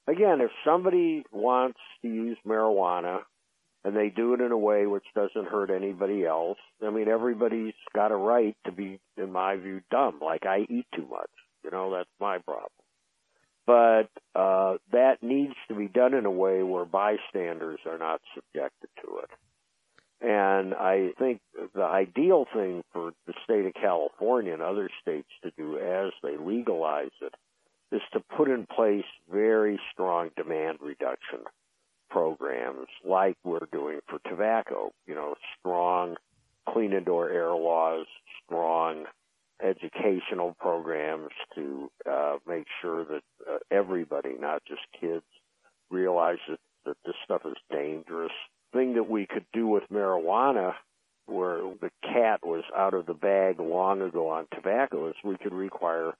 [0.07, 3.21] again, if somebody wants to use marijuana
[3.83, 6.57] and they do it in a way which doesn't hurt anybody else.
[6.85, 10.19] I mean, everybody's got a right to be, in my view, dumb.
[10.21, 11.29] Like I eat too much.
[11.63, 12.69] You know, that's my problem.
[13.65, 18.89] But uh, that needs to be done in a way where bystanders are not subjected
[19.03, 19.29] to it.
[20.25, 21.41] And I think
[21.73, 26.37] the ideal thing for the state of California and other states to do as they
[26.37, 27.33] legalize it
[27.93, 31.39] is to put in place very strong demand reduction
[32.09, 34.91] programs like we're doing for tobacco.
[35.05, 36.15] You know, strong
[36.67, 38.07] clean indoor air laws,
[38.45, 39.05] strong
[39.61, 45.23] educational programs to uh, make sure that uh, everybody, not just kids,
[45.89, 48.31] realizes that this stuff is dangerous.
[48.73, 50.73] Thing that we could do with marijuana,
[51.27, 55.53] where the cat was out of the bag long ago on tobacco, is we could
[55.53, 56.13] require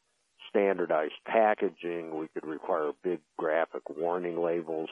[0.54, 2.18] standardized packaging.
[2.18, 4.90] We could require big graphic warning labels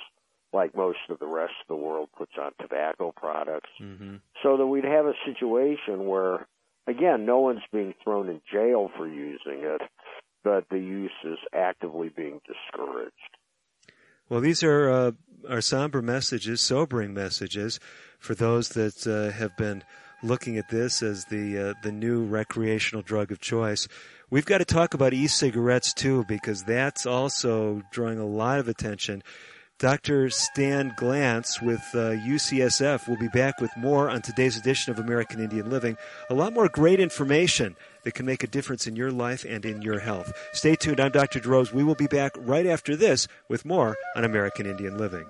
[0.54, 4.16] like most of the rest of the world puts on tobacco products, mm-hmm.
[4.44, 6.46] so that we'd have a situation where,
[6.88, 9.82] again, no one's being thrown in jail for using it,
[10.44, 13.14] but the use is actively being discouraged.
[14.28, 15.12] Well, these are uh,
[15.50, 17.80] are somber messages, sobering messages
[18.20, 19.84] for those that uh, have been
[20.24, 23.88] looking at this as the uh, the new recreational drug of choice.
[24.30, 29.24] We've got to talk about e-cigarettes too, because that's also drawing a lot of attention.
[29.82, 30.30] Dr.
[30.30, 35.40] Stan Glantz with uh, UCSF will be back with more on today's edition of American
[35.40, 35.98] Indian Living.
[36.30, 39.82] A lot more great information that can make a difference in your life and in
[39.82, 40.32] your health.
[40.54, 41.00] Stay tuned.
[41.00, 41.40] I'm Dr.
[41.40, 41.74] DeRose.
[41.74, 45.26] We will be back right after this with more on American Indian Living.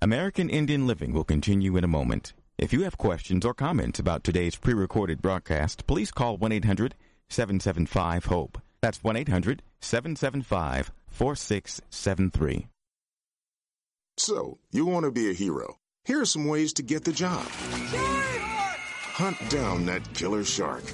[0.00, 2.32] American Indian Living will continue in a moment.
[2.56, 6.94] If you have questions or comments about today's pre recorded broadcast, please call 1 800
[7.28, 8.62] 775 HOPE.
[8.80, 12.68] That's 1 800 775 4673.
[14.16, 15.78] So, you want to be a hero.
[16.04, 17.44] Here are some ways to get the job
[19.18, 20.84] hunt down that killer shark,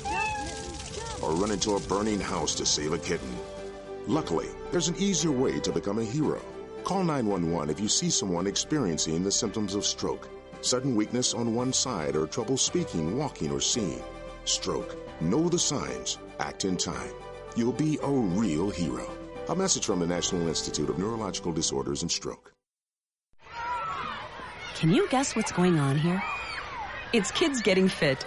[1.21, 3.29] or run into a burning house to save a kitten.
[4.07, 6.41] Luckily, there's an easier way to become a hero.
[6.85, 10.29] Call 911 if you see someone experiencing the symptoms of stroke.
[10.61, 14.03] Sudden weakness on one side or trouble speaking, walking, or seeing.
[14.45, 14.95] Stroke.
[15.23, 16.19] Know the signs.
[16.41, 17.13] Act in time.
[17.57, 19.11] You'll be a real hero.
[19.49, 22.53] A message from the National Institute of Neurological Disorders and Stroke.
[24.75, 26.23] Can you guess what's going on here?
[27.15, 28.27] It's kids getting fit.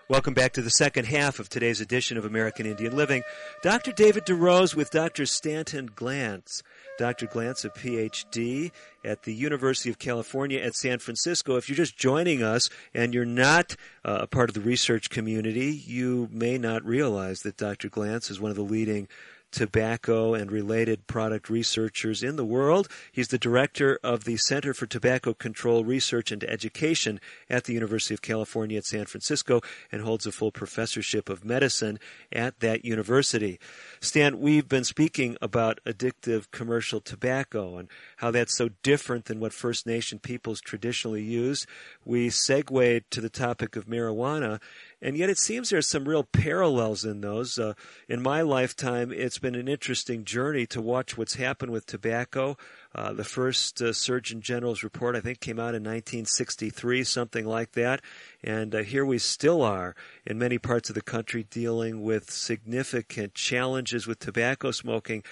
[0.11, 3.23] Welcome back to the second half of today's edition of American Indian Living.
[3.63, 3.93] Dr.
[3.93, 5.25] David DeRose with Dr.
[5.25, 6.63] Stanton Glantz.
[6.99, 7.27] Dr.
[7.27, 8.71] Glantz, a PhD
[9.05, 11.55] at the University of California at San Francisco.
[11.55, 15.81] If you're just joining us and you're not uh, a part of the research community,
[15.87, 17.87] you may not realize that Dr.
[17.87, 19.07] Glantz is one of the leading
[19.51, 22.87] tobacco and related product researchers in the world.
[23.11, 28.13] He's the director of the Center for Tobacco Control Research and Education at the University
[28.13, 29.61] of California at San Francisco
[29.91, 31.99] and holds a full professorship of medicine
[32.31, 33.59] at that university.
[33.99, 39.53] Stan, we've been speaking about addictive commercial tobacco and how that's so different than what
[39.53, 41.67] First Nation peoples traditionally use.
[42.05, 44.59] We segued to the topic of marijuana
[45.01, 47.57] and yet it seems there's some real parallels in those.
[47.57, 47.73] Uh,
[48.07, 52.55] in my lifetime, it's been an interesting journey to watch what's happened with tobacco.
[52.93, 57.71] Uh, the first uh, Surgeon General's report, I think, came out in 1963, something like
[57.71, 58.01] that.
[58.43, 63.33] And uh, here we still are in many parts of the country dealing with significant
[63.33, 65.23] challenges with tobacco smoking.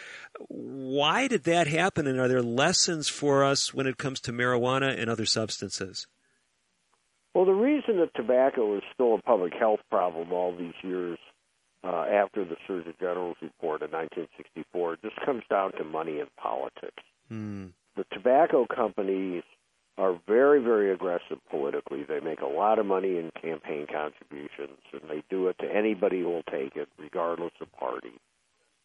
[0.48, 2.08] Why did that happen?
[2.08, 6.08] And are there lessons for us when it comes to marijuana and other substances?
[7.34, 11.20] Well, the reason that tobacco is still a public health problem all these years
[11.84, 17.04] uh, after the Surgeon General's report in 1964 just comes down to money and politics.
[17.32, 17.72] Mm.
[17.96, 19.44] The tobacco companies
[19.98, 22.04] are very, very aggressive politically.
[22.04, 26.22] They make a lot of money in campaign contributions, and they do it to anybody
[26.22, 28.14] who will take it, regardless of party.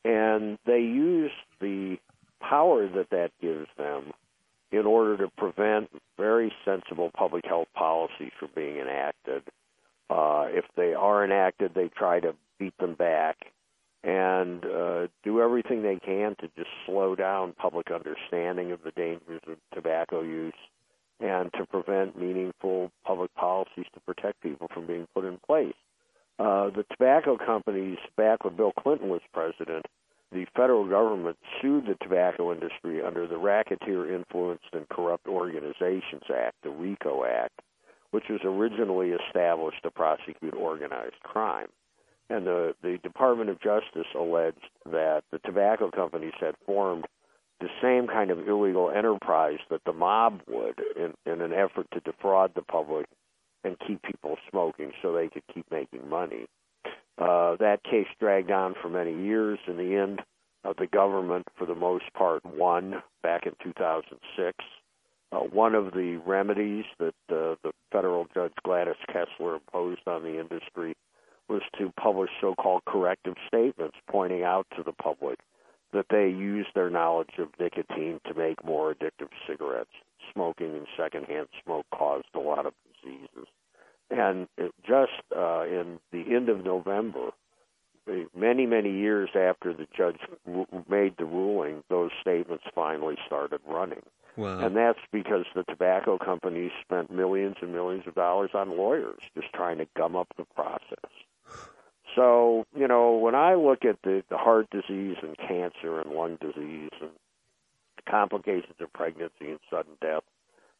[0.05, 1.31] And they use
[1.61, 1.99] the
[2.41, 4.13] power that that gives them
[4.75, 9.43] in order to prevent very sensible public health policies from being enacted.
[10.11, 13.37] Uh, if they are enacted, they try to beat them back
[14.03, 19.41] and uh, do everything they can to just slow down public understanding of the dangers
[19.47, 20.53] of tobacco use
[21.21, 25.75] and to prevent meaningful public policies to protect people from being put in place.
[26.39, 29.87] Uh, the tobacco companies, back when Bill Clinton was president,
[30.33, 36.57] the federal government sued the tobacco industry under the Racketeer Influenced and Corrupt Organizations Act,
[36.63, 37.61] the RICO Act,
[38.11, 41.69] which was originally established to prosecute organized crime.
[42.31, 47.07] And the, the Department of Justice alleged that the tobacco companies had formed
[47.61, 52.01] the same kind of illegal enterprise that the mob would in, in an effort to
[52.01, 53.07] defraud the public
[53.63, 56.47] and keep people smoking so they could keep making money.
[57.17, 59.59] Uh, that case dragged on for many years.
[59.69, 60.21] In the end,
[60.65, 64.59] uh, the government, for the most part, won back in 2006.
[65.31, 70.41] Uh, one of the remedies that uh, the federal judge Gladys Kessler imposed on the
[70.41, 70.95] industry
[71.49, 75.39] was to publish so-called corrective statements pointing out to the public
[75.93, 79.91] that they use their knowledge of nicotine to make more addictive cigarettes.
[80.33, 83.47] Smoking and secondhand smoke caused a lot of diseases.
[84.11, 84.49] And
[84.87, 87.31] just uh, in the end of November,
[88.35, 90.19] many, many years after the judge
[90.89, 94.03] made the ruling, those statements finally started running.
[94.37, 94.59] Wow.
[94.59, 99.53] And that's because the tobacco companies spent millions and millions of dollars on lawyers just
[99.53, 101.11] trying to gum up the process.
[102.15, 106.37] So, you know, when I look at the, the heart disease and cancer and lung
[106.41, 107.11] disease and
[108.09, 110.23] complications of pregnancy and sudden death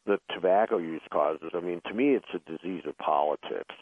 [0.05, 3.75] that tobacco use causes, I mean, to me, it's a disease of politics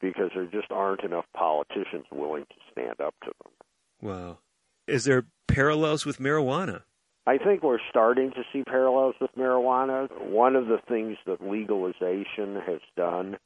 [0.00, 3.52] because there just aren't enough politicians willing to stand up to them.
[4.00, 4.38] Wow.
[4.86, 6.82] Is there parallels with marijuana?
[7.26, 10.08] I think we're starting to see parallels with marijuana.
[10.30, 13.36] One of the things that legalization has done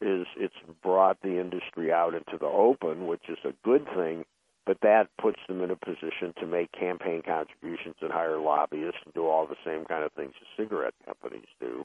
[0.00, 4.24] is it's brought the industry out into the open, which is a good thing,
[4.66, 9.14] but that puts them in a position to make campaign contributions and hire lobbyists and
[9.14, 11.84] do all the same kind of things as cigarette companies do.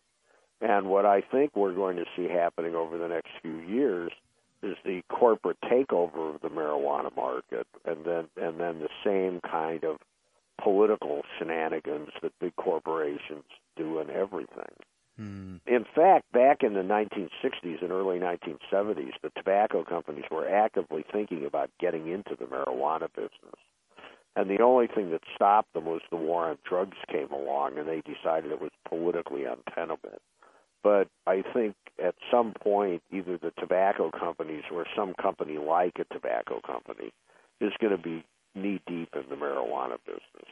[0.62, 4.12] And what I think we're going to see happening over the next few years
[4.64, 9.84] is the corporate takeover of the marijuana market and then and then the same kind
[9.84, 9.98] of
[10.62, 13.44] political shenanigans that big corporations
[13.76, 14.74] do in everything.
[15.18, 15.56] Hmm.
[15.66, 21.46] In fact, back in the 1960s and early 1970s, the tobacco companies were actively thinking
[21.46, 23.60] about getting into the marijuana business.
[24.36, 27.88] And the only thing that stopped them was the war on drugs came along, and
[27.88, 30.22] they decided it was politically untenable.
[30.84, 36.14] But I think at some point, either the tobacco companies or some company like a
[36.14, 37.12] tobacco company
[37.60, 40.52] is going to be knee deep in the marijuana business.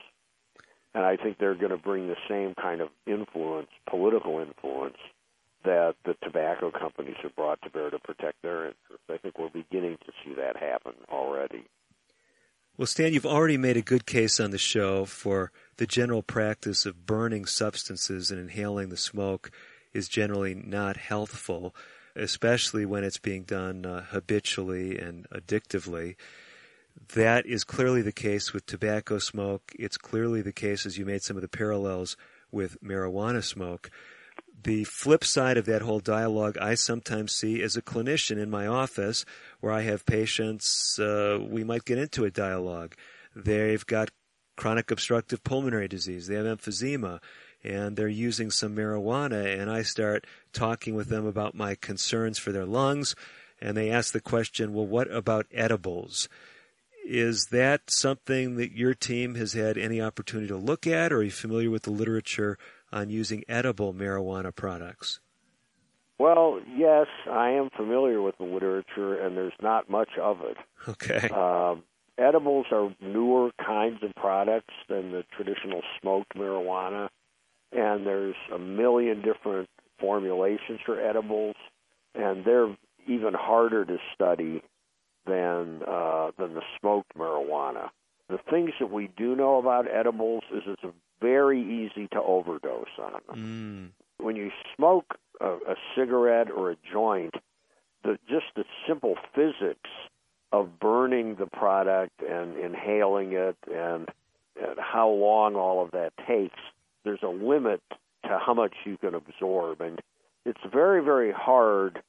[0.96, 4.96] And I think they're going to bring the same kind of influence, political influence,
[5.66, 9.04] that the tobacco companies have brought to bear to protect their interests.
[9.12, 11.66] I think we're beginning to see that happen already.
[12.78, 16.86] Well, Stan, you've already made a good case on the show for the general practice
[16.86, 19.52] of burning substances and inhaling the smoke
[19.94, 21.76] is generally not healthful,
[22.16, 26.16] especially when it's being done uh, habitually and addictively.
[27.14, 29.74] That is clearly the case with tobacco smoke.
[29.78, 32.18] It's clearly the case, as you made some of the parallels
[32.52, 33.90] with marijuana smoke.
[34.64, 38.66] The flip side of that whole dialogue I sometimes see as a clinician in my
[38.66, 39.26] office
[39.60, 42.96] where I have patients, uh, we might get into a dialogue.
[43.36, 44.10] They've got
[44.56, 47.20] chronic obstructive pulmonary disease, they have emphysema,
[47.64, 52.52] and they're using some marijuana, and I start talking with them about my concerns for
[52.52, 53.16] their lungs,
[53.60, 56.30] and they ask the question, well, what about edibles?
[57.08, 61.24] Is that something that your team has had any opportunity to look at, or are
[61.24, 62.58] you familiar with the literature
[62.92, 65.20] on using edible marijuana products?
[66.18, 70.58] Well, yes, I am familiar with the literature, and there's not much of it.
[70.88, 71.30] Okay.
[71.30, 71.84] Um,
[72.18, 77.10] edibles are newer kinds of products than the traditional smoked marijuana,
[77.72, 81.56] and there's a million different formulations for edibles,
[82.16, 82.76] and they're
[83.08, 84.64] even harder to study
[85.26, 87.90] than uh, than the smoked marijuana.
[88.30, 90.84] The things that we do know about edibles is it's
[91.22, 93.94] very easy to overdose on them.
[94.20, 94.24] Mm.
[94.24, 97.36] When you smoke a, a cigarette or a joint,
[98.04, 99.90] the just the simple physics
[100.52, 104.10] of burning the product and inhaling it and,
[104.62, 106.60] and how long all of that takes,
[107.04, 107.82] there's a limit
[108.24, 110.02] to how much you can absorb, and
[110.46, 112.02] it's very very hard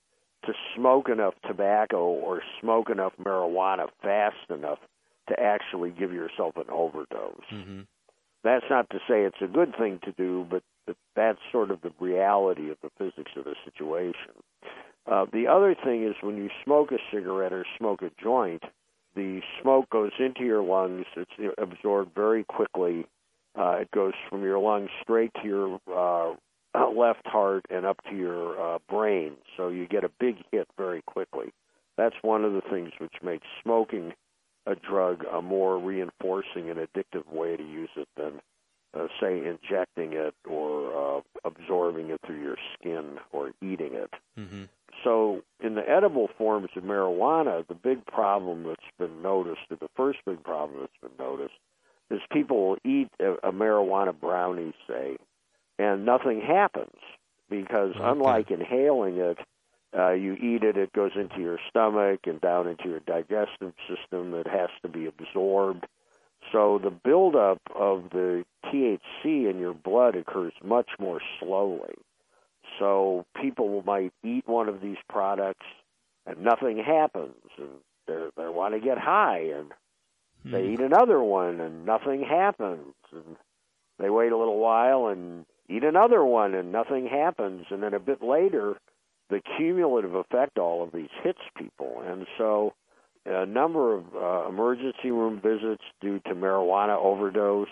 [0.47, 4.79] to smoke enough tobacco or smoke enough marijuana fast enough
[5.29, 7.45] to actually give yourself an overdose.
[7.53, 7.81] Mm-hmm.
[8.45, 11.81] That's not to say it's a good thing to do, but, but that's sort of
[11.83, 14.33] the reality of the physics of the situation.
[15.11, 18.63] Uh, the other thing is when you smoke a cigarette or smoke a joint,
[19.15, 21.07] the smoke goes into your lungs.
[21.17, 23.07] It's absorbed very quickly.
[23.59, 26.35] Uh, it goes from your lungs straight to your uh,
[26.85, 31.03] left heart and up to your uh, brain, so you get a big hit very
[31.03, 31.53] quickly.
[31.97, 34.13] That's one of the things which makes smoking
[34.67, 38.41] a drug a more reinforcing and addictive way to use it than,
[38.95, 44.11] uh, say, injecting it or uh, absorbing it through your skin or eating it.
[44.39, 44.65] Mm-hmm.
[45.05, 49.91] So, in the edible forms of marijuana, the big problem that's been noticed, or the
[49.97, 51.55] first big problem that's been noticed,
[52.11, 55.17] is people will eat a, a marijuana brownie, say,
[55.79, 56.97] and nothing happens
[57.49, 58.05] because okay.
[58.05, 59.39] unlike inhaling it,
[59.97, 64.35] uh, you eat it, it goes into your stomach and down into your digestive system.
[64.35, 65.87] It has to be absorbed.
[66.53, 71.95] So the buildup of the THC in your blood occurs much more slowly.
[72.79, 75.67] So people might eat one of these products
[76.27, 77.69] and nothing happens, and
[78.07, 79.73] they they want to get high, and
[80.43, 80.53] Hmm.
[80.53, 83.37] they eat another one and nothing happens, and
[83.99, 88.01] they wait a little while and eat another one and nothing happens, and then a
[88.01, 88.77] bit later
[89.29, 92.03] the cumulative effect all of these hits people.
[92.07, 92.75] And so
[93.25, 97.69] a number of uh, emergency room visits due to marijuana overdose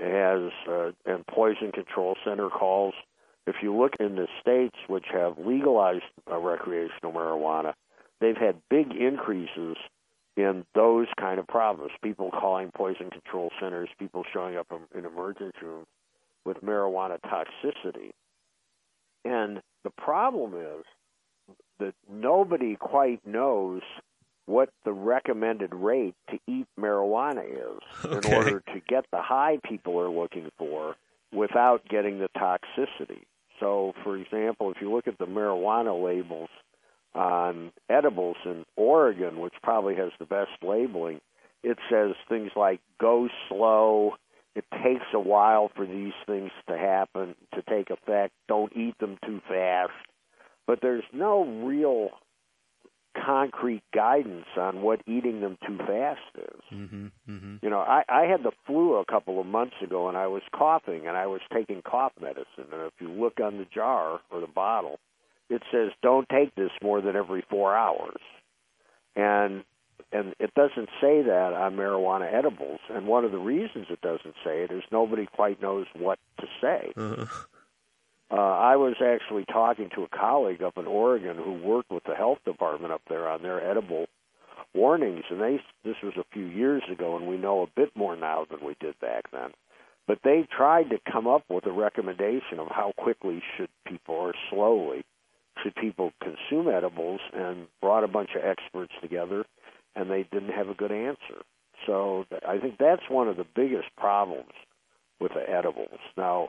[0.00, 2.94] has uh, and poison control center calls.
[3.46, 7.74] If you look in the states which have legalized uh, recreational marijuana,
[8.20, 9.76] they've had big increases
[10.36, 11.92] in those kind of problems.
[12.02, 15.86] People calling poison control centers, people showing up in emergency rooms
[16.44, 18.10] with marijuana toxicity.
[19.24, 20.84] And the problem is
[21.78, 23.82] that nobody quite knows
[24.46, 28.28] what the recommended rate to eat marijuana is okay.
[28.28, 30.96] in order to get the high people are looking for
[31.32, 33.22] without getting the toxicity.
[33.60, 36.48] So, for example, if you look at the marijuana labels
[37.14, 41.20] on edibles in Oregon, which probably has the best labeling,
[41.62, 44.14] it says things like go slow.
[44.60, 48.34] It takes a while for these things to happen, to take effect.
[48.46, 49.92] Don't eat them too fast.
[50.66, 52.10] But there's no real
[53.16, 56.60] concrete guidance on what eating them too fast is.
[56.70, 57.56] Mm-hmm, mm-hmm.
[57.62, 60.42] You know, I, I had the flu a couple of months ago, and I was
[60.54, 62.70] coughing, and I was taking cough medicine.
[62.70, 64.98] And if you look on the jar or the bottle,
[65.48, 68.20] it says don't take this more than every four hours,
[69.16, 69.64] and
[70.12, 72.80] and it doesn't say that on marijuana edibles.
[72.90, 76.46] And one of the reasons it doesn't say it is nobody quite knows what to
[76.60, 76.92] say.
[76.96, 77.26] Uh-huh.
[78.32, 82.14] Uh, I was actually talking to a colleague up in Oregon who worked with the
[82.14, 84.06] health department up there on their edible
[84.72, 88.14] warnings, and they this was a few years ago, and we know a bit more
[88.14, 89.50] now than we did back then.
[90.06, 94.34] But they tried to come up with a recommendation of how quickly should people, or
[94.48, 95.04] slowly,
[95.62, 99.44] should people consume edibles, and brought a bunch of experts together,
[99.94, 101.42] and they didn't have a good answer.
[101.86, 104.52] So I think that's one of the biggest problems
[105.18, 105.98] with the edibles.
[106.16, 106.48] Now,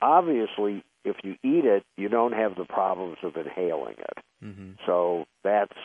[0.00, 4.18] obviously, if you eat it, you don't have the problems of inhaling it.
[4.44, 4.70] Mm-hmm.
[4.86, 5.76] So that's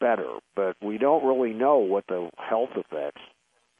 [0.00, 0.38] better.
[0.54, 3.22] But we don't really know what the health effects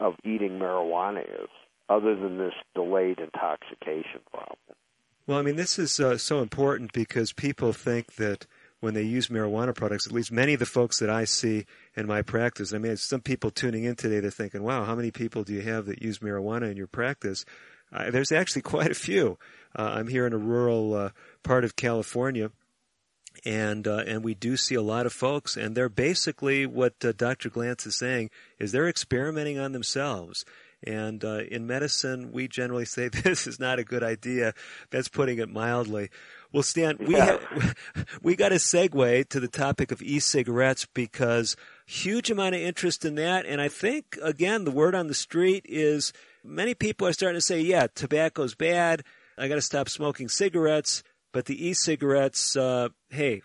[0.00, 1.48] of eating marijuana is,
[1.88, 4.58] other than this delayed intoxication problem.
[5.26, 8.46] Well, I mean, this is uh, so important because people think that
[8.81, 11.66] when they use marijuana products, at least many of the folks that I see
[11.97, 15.11] in my practice, I mean, some people tuning in today, they're thinking, wow, how many
[15.11, 17.45] people do you have that use marijuana in your practice?
[17.93, 19.39] Uh, there's actually quite a few.
[19.76, 21.11] Uh, I'm here in a rural uh,
[21.43, 22.51] part of California,
[23.45, 27.12] and uh, and we do see a lot of folks, and they're basically what uh,
[27.12, 27.51] Dr.
[27.51, 30.45] Glantz is saying is they're experimenting on themselves.
[30.85, 34.55] And uh, in medicine, we generally say this is not a good idea.
[34.91, 36.11] That's putting it mildly.
[36.53, 37.39] Well, Stan, we yeah.
[37.41, 37.72] ha-
[38.22, 41.57] we got to segue to the topic of e-cigarettes because
[41.87, 45.66] huge amount of interest in that, and I think again the word on the street
[45.68, 46.12] is
[46.43, 49.05] many people are starting to say, yeah, tobacco's bad.
[49.37, 51.03] I got to stop smoking cigarettes.
[51.33, 53.43] But the e-cigarettes, uh, hey,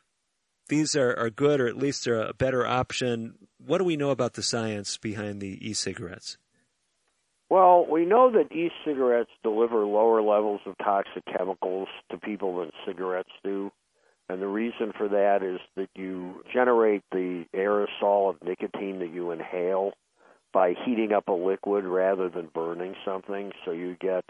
[0.69, 3.35] these are, are good, or at least they're a better option.
[3.57, 6.37] What do we know about the science behind the e-cigarettes?
[7.53, 13.29] Well, we know that e-cigarettes deliver lower levels of toxic chemicals to people than cigarettes
[13.43, 13.71] do.
[14.27, 19.29] And the reason for that is that you generate the aerosol of nicotine that you
[19.29, 19.91] inhale
[20.51, 23.51] by heating up a liquid rather than burning something.
[23.65, 24.25] So you get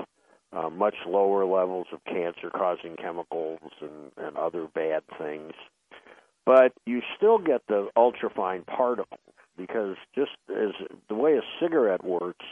[0.52, 5.54] uh, much lower levels of cancer causing chemicals and, and other bad things.
[6.46, 9.22] But you still get the ultrafine particles
[9.58, 10.72] because just as
[11.08, 12.44] the way a cigarette works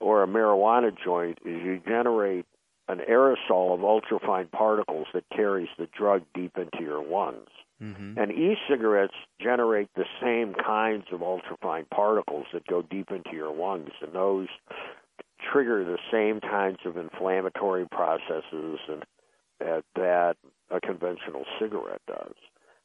[0.00, 2.46] or a marijuana joint is you generate
[2.88, 7.48] an aerosol of ultrafine particles that carries the drug deep into your lungs.
[7.82, 8.18] Mm-hmm.
[8.18, 13.90] And e-cigarettes generate the same kinds of ultrafine particles that go deep into your lungs,
[14.00, 14.48] and those
[15.52, 19.04] trigger the same kinds of inflammatory processes and
[19.60, 20.36] that, that
[20.70, 22.34] a conventional cigarette does.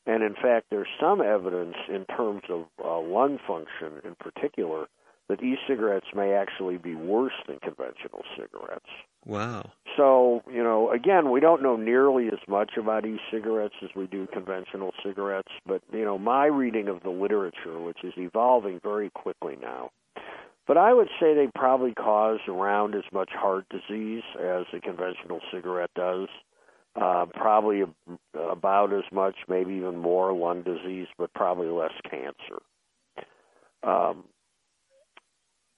[0.05, 4.87] And in fact, there's some evidence in terms of uh, lung function in particular
[5.29, 8.89] that e-cigarettes may actually be worse than conventional cigarettes.
[9.25, 9.71] Wow.
[9.95, 14.27] So, you know, again, we don't know nearly as much about e-cigarettes as we do
[14.27, 19.57] conventional cigarettes, but, you know, my reading of the literature, which is evolving very quickly
[19.61, 19.91] now,
[20.67, 25.39] but I would say they probably cause around as much heart disease as a conventional
[25.53, 26.27] cigarette does.
[26.95, 27.81] Uh, probably
[28.35, 32.61] about as much, maybe even more lung disease, but probably less cancer.
[33.81, 34.25] Um,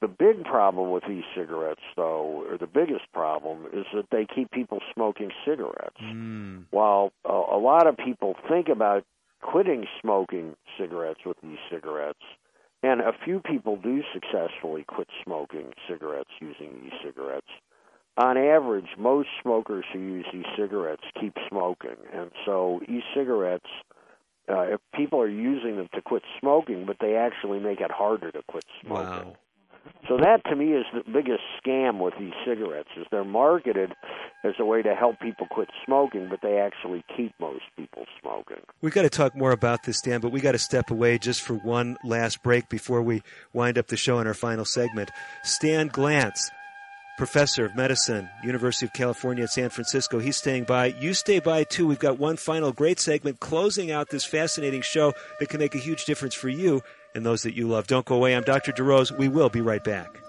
[0.06, 4.80] the big problem with e-cigarettes, though, or the biggest problem, is that they keep people
[4.94, 6.00] smoking cigarettes.
[6.04, 6.66] Mm.
[6.70, 9.04] While a, a lot of people think about
[9.42, 12.20] quitting smoking cigarettes with e-cigarettes,
[12.84, 17.50] and a few people do successfully quit smoking cigarettes using e-cigarettes.
[18.18, 23.70] On average, most smokers who use e-cigarettes keep smoking, and so e-cigarettes
[24.48, 28.32] uh, if people are using them to quit smoking, but they actually make it harder
[28.32, 29.30] to quit smoking.
[29.30, 29.38] Wow.
[30.08, 33.94] So that to me is the biggest scam with these cigarettes is they're marketed
[34.44, 38.62] as a way to help people quit smoking, but they actually keep most people smoking.
[38.82, 41.42] We got to talk more about this, Dan, but we got to step away just
[41.42, 43.24] for one last break before we
[43.54, 45.10] wind up the show in our final segment.
[45.44, 46.52] Stan Glantz,
[47.18, 50.20] professor of medicine, University of California at San Francisco.
[50.20, 50.88] He's staying by.
[51.00, 51.88] You stay by too.
[51.88, 55.80] We've got one final great segment closing out this fascinating show that can make a
[55.80, 56.84] huge difference for you
[57.16, 57.88] and those that you love.
[57.88, 58.36] Don't go away.
[58.36, 58.72] I'm Dr.
[58.72, 59.18] DeRose.
[59.18, 60.20] We will be right back.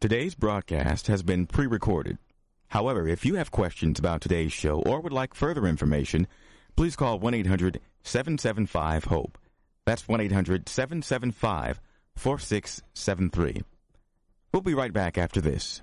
[0.00, 2.16] Today's broadcast has been pre recorded.
[2.68, 6.26] However, if you have questions about today's show or would like further information,
[6.74, 9.36] please call 1 800 775 HOPE.
[9.84, 11.80] That's 1 800 775
[12.16, 13.62] 4673.
[14.52, 15.82] We'll be right back after this.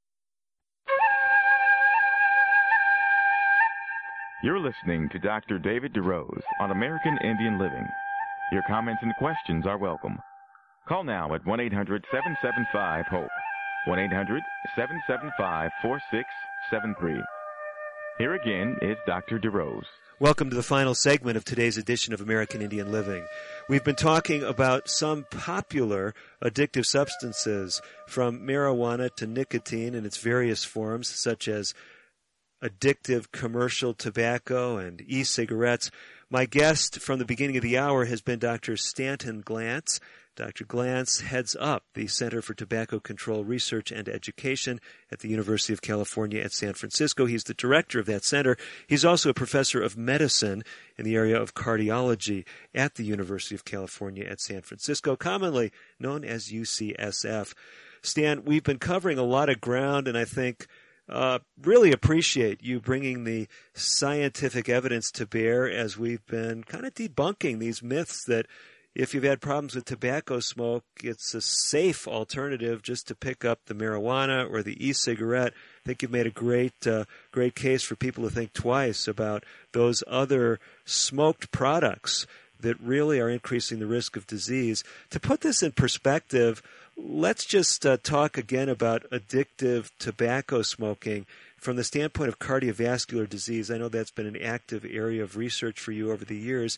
[4.43, 5.59] You're listening to Dr.
[5.59, 7.87] David DeRose on American Indian Living.
[8.51, 10.17] Your comments and questions are welcome.
[10.87, 13.29] Call now at 1 800 775 HOPE.
[13.85, 14.41] 1 800
[14.75, 17.21] 775 4673.
[18.17, 19.37] Here again is Dr.
[19.37, 19.85] DeRose.
[20.19, 23.23] Welcome to the final segment of today's edition of American Indian Living.
[23.69, 30.63] We've been talking about some popular addictive substances, from marijuana to nicotine in its various
[30.63, 31.75] forms, such as
[32.63, 35.91] addictive commercial tobacco and e cigarettes.
[36.29, 38.77] My guest from the beginning of the hour has been Dr.
[38.77, 39.99] Stanton Glantz.
[40.37, 40.63] Dr.
[40.63, 44.79] Glantz heads up the Center for Tobacco Control Research and Education
[45.11, 47.25] at the University of California at San Francisco.
[47.25, 48.55] He's the director of that center.
[48.87, 50.63] He's also a professor of medicine
[50.97, 56.23] in the area of cardiology at the University of California at San Francisco, commonly known
[56.23, 57.53] as UCSF.
[58.01, 60.65] Stan, we've been covering a lot of ground, and I think
[61.09, 66.93] uh, really appreciate you bringing the scientific evidence to bear as we've been kind of
[66.93, 68.45] debunking these myths that
[68.93, 73.59] if you've had problems with tobacco smoke, it's a safe alternative just to pick up
[73.65, 75.53] the marijuana or the e-cigarette.
[75.53, 79.45] I think you've made a great, uh, great case for people to think twice about
[79.71, 82.27] those other smoked products
[82.59, 84.83] that really are increasing the risk of disease.
[85.11, 86.61] To put this in perspective,
[86.97, 91.25] let's just uh, talk again about addictive tobacco smoking
[91.57, 93.69] from the standpoint of cardiovascular disease.
[93.69, 96.77] I know that's been an active area of research for you over the years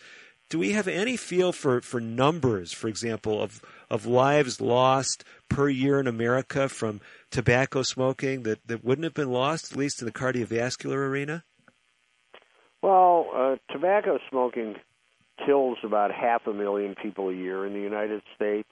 [0.53, 5.68] do we have any feel for, for numbers, for example, of, of lives lost per
[5.68, 7.01] year in America from
[7.32, 11.43] tobacco smoking that, that wouldn't have been lost, at least in the cardiovascular arena?
[12.84, 14.76] Well, uh, tobacco smoking
[15.43, 18.70] kills about half a million people a year in the United States,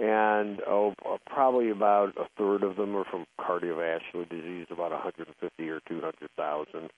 [0.00, 0.94] and oh,
[1.26, 6.90] probably about a third of them are from cardiovascular disease, about 150 or 200,000.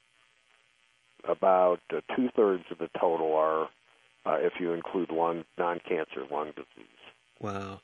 [1.28, 3.68] about uh, two thirds of the total are
[4.24, 6.86] uh, if you include lung non-cancer lung disease.
[7.40, 7.80] Wow.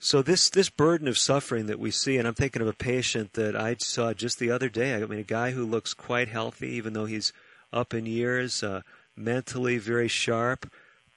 [0.00, 3.34] So this this burden of suffering that we see, and I'm thinking of a patient
[3.34, 4.94] that I saw just the other day.
[4.94, 7.32] I mean, a guy who looks quite healthy, even though he's
[7.72, 8.82] up in years, uh,
[9.16, 10.70] mentally very sharp,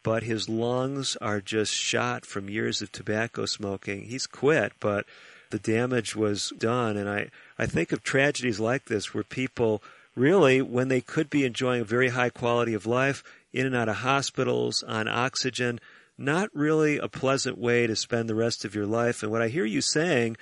[0.03, 4.05] but his lungs are just shot from years of tobacco smoking.
[4.05, 5.05] He's quit, but
[5.51, 6.97] the damage was done.
[6.97, 7.29] And I,
[7.59, 9.83] I think of tragedies like this where people
[10.15, 13.23] really, when they could be enjoying a very high quality of life,
[13.53, 15.79] in and out of hospitals, on oxygen,
[16.17, 19.23] not really a pleasant way to spend the rest of your life.
[19.23, 20.37] And what I hear you saying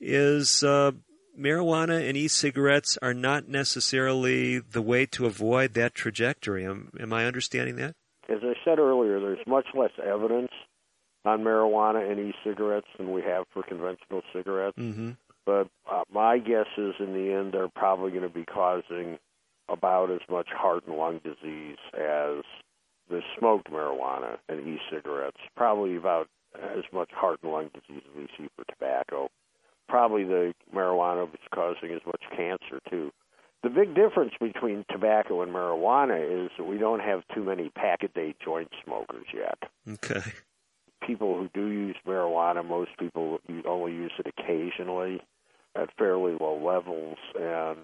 [0.00, 0.92] is uh,
[1.38, 6.64] marijuana and e-cigarettes are not necessarily the way to avoid that trajectory.
[6.64, 7.94] Am, am I understanding that?
[8.32, 10.50] As I said earlier, there's much less evidence
[11.24, 14.78] on marijuana and e-cigarettes than we have for conventional cigarettes.
[14.78, 15.10] Mm-hmm.
[15.44, 19.18] But uh, my guess is, in the end, they're probably going to be causing
[19.68, 22.42] about as much heart and lung disease as
[23.10, 25.38] the smoked marijuana and e-cigarettes.
[25.56, 29.30] Probably about as much heart and lung disease as we see for tobacco.
[29.88, 33.12] Probably the marijuana is causing as much cancer too.
[33.62, 38.02] The big difference between tobacco and marijuana is that we don't have too many pack
[38.02, 39.58] a day joint smokers yet.
[39.88, 40.22] Okay.
[41.06, 45.20] People who do use marijuana, most people only use it occasionally
[45.76, 47.78] at fairly low levels, and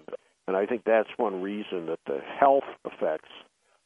[0.47, 3.29] and I think that's one reason that the health effects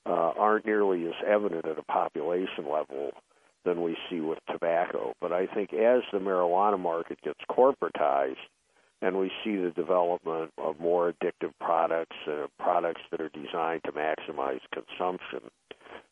[0.05, 3.11] uh, aren't nearly as evident at a population level
[3.65, 5.13] than we see with tobacco.
[5.21, 8.37] But I think as the marijuana market gets corporatized,
[9.03, 13.91] and we see the development of more addictive products, uh, products that are designed to
[13.91, 15.41] maximize consumption,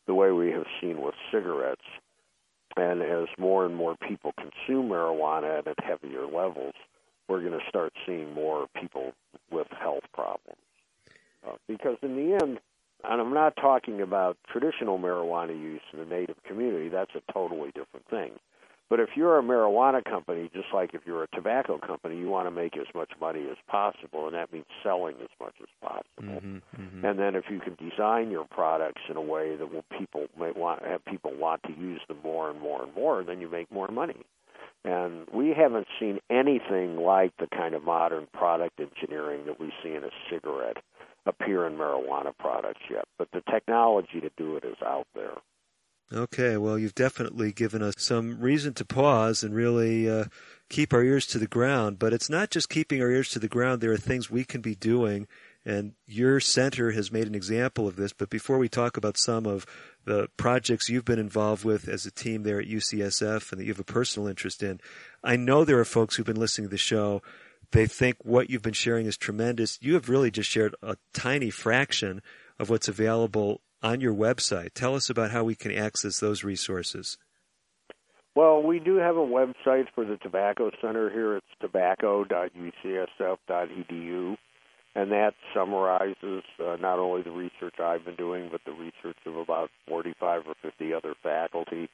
[0.06, 1.80] the way we have seen with cigarettes.
[2.76, 6.74] And as more and more people consume marijuana at heavier levels,
[7.28, 9.12] we're going to start seeing more people
[9.50, 10.60] with health problems.
[11.46, 12.60] Uh, because in the end,
[13.04, 17.72] and I'm not talking about traditional marijuana use in the native community, that's a totally
[17.74, 18.32] different thing.
[18.92, 22.46] But if you're a marijuana company, just like if you're a tobacco company, you want
[22.46, 26.40] to make as much money as possible, and that means selling as much as possible.
[26.42, 27.02] Mm-hmm, mm-hmm.
[27.02, 30.50] And then if you can design your products in a way that will people may
[30.50, 33.72] want have people want to use them more and more and more, then you make
[33.72, 34.26] more money.
[34.84, 39.94] And we haven't seen anything like the kind of modern product engineering that we see
[39.94, 40.82] in a cigarette
[41.24, 43.06] appear in marijuana products yet.
[43.16, 45.38] But the technology to do it is out there.
[46.14, 50.26] Okay, well, you've definitely given us some reason to pause and really uh,
[50.68, 51.98] keep our ears to the ground.
[51.98, 54.60] But it's not just keeping our ears to the ground, there are things we can
[54.60, 55.26] be doing.
[55.64, 58.12] And your center has made an example of this.
[58.12, 59.64] But before we talk about some of
[60.04, 63.72] the projects you've been involved with as a team there at UCSF and that you
[63.72, 64.80] have a personal interest in,
[65.24, 67.22] I know there are folks who've been listening to the show.
[67.70, 69.78] They think what you've been sharing is tremendous.
[69.80, 72.20] You have really just shared a tiny fraction
[72.58, 74.72] of what's available on your website.
[74.74, 77.18] Tell us about how we can access those resources.
[78.34, 81.36] Well, we do have a website for the Tobacco Center here.
[81.36, 84.36] It's tobacco.ucsf.edu,
[84.94, 89.36] and that summarizes uh, not only the research I've been doing, but the research of
[89.36, 91.90] about 45 or 50 other faculty,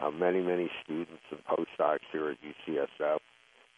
[0.00, 3.20] uh, many, many students and postdocs here at UCSF.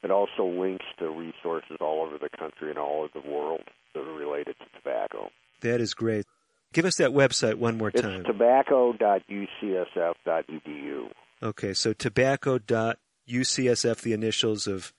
[0.03, 4.01] It also links to resources all over the country and all over the world that
[4.01, 5.29] are related to tobacco.
[5.61, 6.25] That is great.
[6.73, 8.21] Give us that website one more time.
[8.21, 11.11] It's tobacco.ucsf.edu.
[11.43, 14.93] Okay, so tobacco.ucsf, the initials of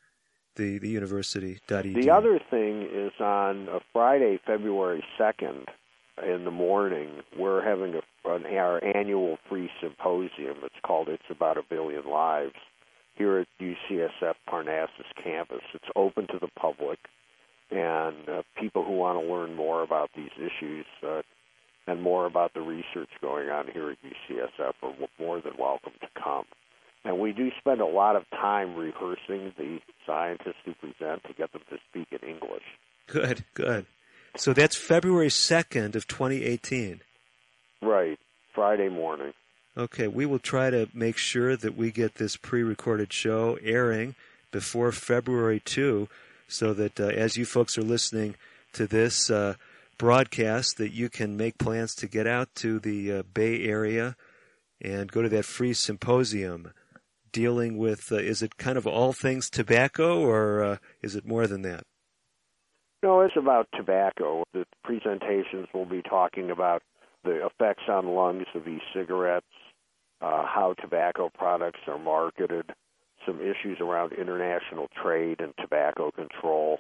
[0.56, 1.60] the, the university.
[1.68, 2.02] .edu.
[2.02, 5.66] The other thing is on a Friday, February 2nd
[6.24, 10.58] in the morning, we're having a, an, our annual free symposium.
[10.64, 12.56] It's called It's About a Billion Lives
[13.16, 15.62] here at UCSF Parnassus campus.
[15.74, 17.00] It's open to the public,
[17.72, 21.22] and uh, people who want to learn more about these issues uh,
[21.90, 26.08] and more about the research going on here at UCSF are more than welcome to
[26.22, 26.46] come.
[27.04, 31.52] And we do spend a lot of time rehearsing the scientists who present to get
[31.52, 32.64] them to speak in English.
[33.08, 33.86] Good, good.
[34.36, 37.02] So that's February 2nd of 2018.
[37.82, 38.20] Right,
[38.54, 39.34] Friday morning.
[39.78, 44.16] Okay, we will try to make sure that we get this pre-recorded show airing
[44.52, 46.08] before February 2
[46.48, 48.36] so that uh, as you folks are listening
[48.74, 49.56] to this uh,
[50.00, 54.16] broadcast that you can make plans to get out to the uh, Bay Area
[54.82, 56.72] and go to that free symposium
[57.32, 61.46] dealing with uh, is it kind of all things tobacco or uh, is it more
[61.46, 61.84] than that?
[63.04, 64.44] No, it's about tobacco.
[64.54, 66.82] The presentations will be talking about
[67.24, 69.46] the effects on lungs of e-cigarettes,
[70.22, 72.72] uh, how tobacco products are marketed,
[73.26, 76.80] some issues around international trade and tobacco control,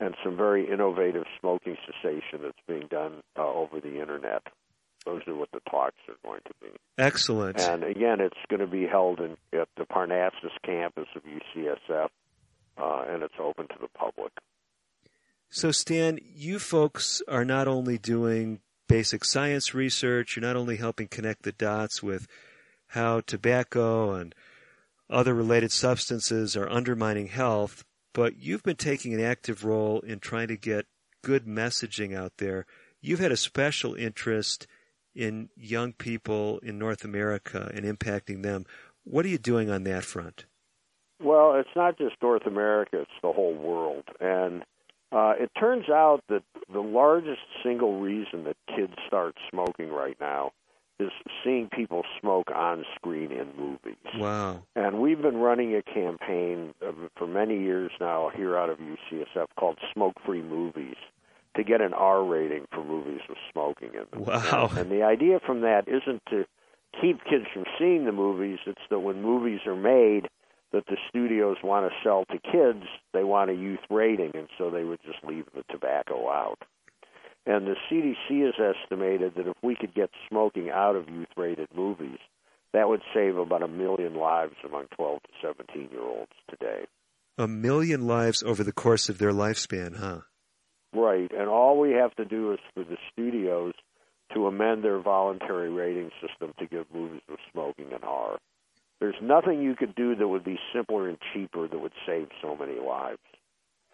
[0.00, 4.42] and some very innovative smoking cessation that's being done uh, over the internet.
[5.04, 6.68] Those are what the talks are going to be.
[6.98, 7.60] Excellent.
[7.60, 12.08] And again, it's going to be held in, at the Parnassus campus of UCSF,
[12.78, 14.32] uh, and it's open to the public.
[15.48, 21.08] So, Stan, you folks are not only doing basic science research, you're not only helping
[21.08, 22.26] connect the dots with
[22.88, 24.34] how tobacco and
[25.08, 30.48] other related substances are undermining health, but you've been taking an active role in trying
[30.48, 30.86] to get
[31.22, 32.66] good messaging out there.
[33.00, 34.66] You've had a special interest
[35.14, 38.66] in young people in North America and impacting them.
[39.04, 40.44] What are you doing on that front?
[41.22, 44.04] Well, it's not just North America, it's the whole world.
[44.20, 44.62] And
[45.12, 46.42] uh, it turns out that
[46.72, 50.52] the largest single reason that kids start smoking right now
[51.00, 51.10] is
[51.44, 53.96] seeing people smoke on screen in movies.
[54.16, 54.62] Wow.
[54.76, 56.74] And we've been running a campaign
[57.16, 60.96] for many years now here out of UCSF called Smoke Free Movies
[61.56, 64.24] to get an R rating for movies with smoking in them.
[64.24, 64.70] Wow.
[64.76, 66.44] And the idea from that isn't to
[67.00, 70.28] keep kids from seeing the movies, it's that when movies are made
[70.72, 74.70] that the studios want to sell to kids, they want a youth rating, and so
[74.70, 76.58] they would just leave the tobacco out.
[77.46, 81.68] And the CDC has estimated that if we could get smoking out of youth rated
[81.74, 82.18] movies,
[82.72, 86.84] that would save about a million lives among 12 to 17 year olds today.
[87.38, 90.20] A million lives over the course of their lifespan, huh?
[90.92, 91.30] Right.
[91.32, 93.72] And all we have to do is for the studios
[94.34, 98.38] to amend their voluntary rating system to give movies with smoking an R.
[99.00, 102.54] There's nothing you could do that would be simpler and cheaper that would save so
[102.54, 103.18] many lives.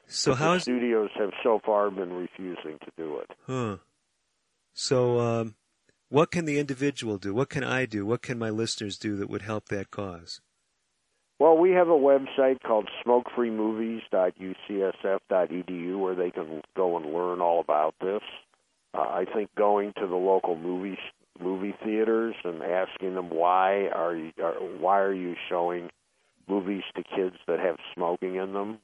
[0.09, 3.30] So how the studios have so far been refusing to do it.
[3.46, 3.76] Huh.
[4.72, 5.54] So, um,
[6.09, 7.34] what can the individual do?
[7.34, 8.07] What can I do?
[8.07, 10.40] What can my listeners do that would help that cause?
[11.38, 17.94] Well, we have a website called smokefreemovies.ucsf.edu where they can go and learn all about
[18.00, 18.22] this.
[18.94, 20.96] Uh, I think going to the local movie
[21.38, 25.90] movie theaters and asking them why are you are, why are you showing
[26.48, 28.78] movies to kids that have smoking in them,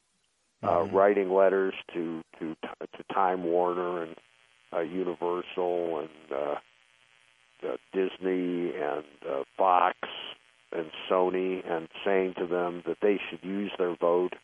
[0.63, 4.17] uh, writing letters to to to Time Warner and
[4.73, 6.55] uh, Universal and uh,
[7.69, 9.97] uh, Disney and uh, Fox
[10.73, 14.35] and Sony and saying to them that they should use their vote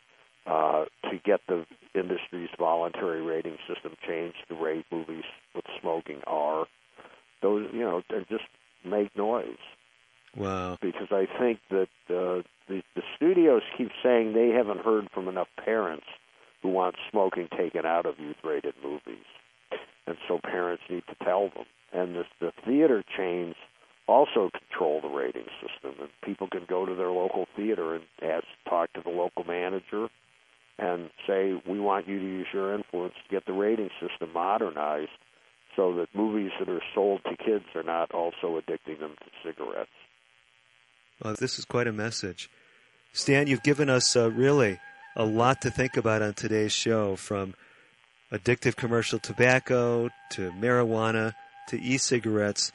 [0.45, 1.65] uh, to get the
[1.95, 5.23] industry's voluntary rating system changed to rate movies
[5.55, 6.65] with smoking R.
[7.41, 8.45] Those, you know, they just
[8.85, 9.57] make noise.
[10.35, 10.77] Wow.
[10.81, 12.41] Because I think that uh,
[13.29, 16.05] studios keep saying they haven't heard from enough parents
[16.61, 19.25] who want smoking taken out of youth-rated movies,
[20.07, 21.65] and so parents need to tell them.
[21.93, 23.55] And the, the theater chains
[24.07, 28.45] also control the rating system, and people can go to their local theater and ask,
[28.67, 30.07] talk to the local manager,
[30.77, 35.11] and say, "We want you to use your influence to get the rating system modernized."
[35.75, 39.91] So that movies that are sold to kids are not also addicting them to cigarettes.
[41.23, 42.49] Well, this is quite a message.
[43.13, 44.79] Stan, you've given us uh, really
[45.15, 47.55] a lot to think about on today's show from
[48.31, 51.33] addictive commercial tobacco to marijuana
[51.67, 52.71] to e cigarettes.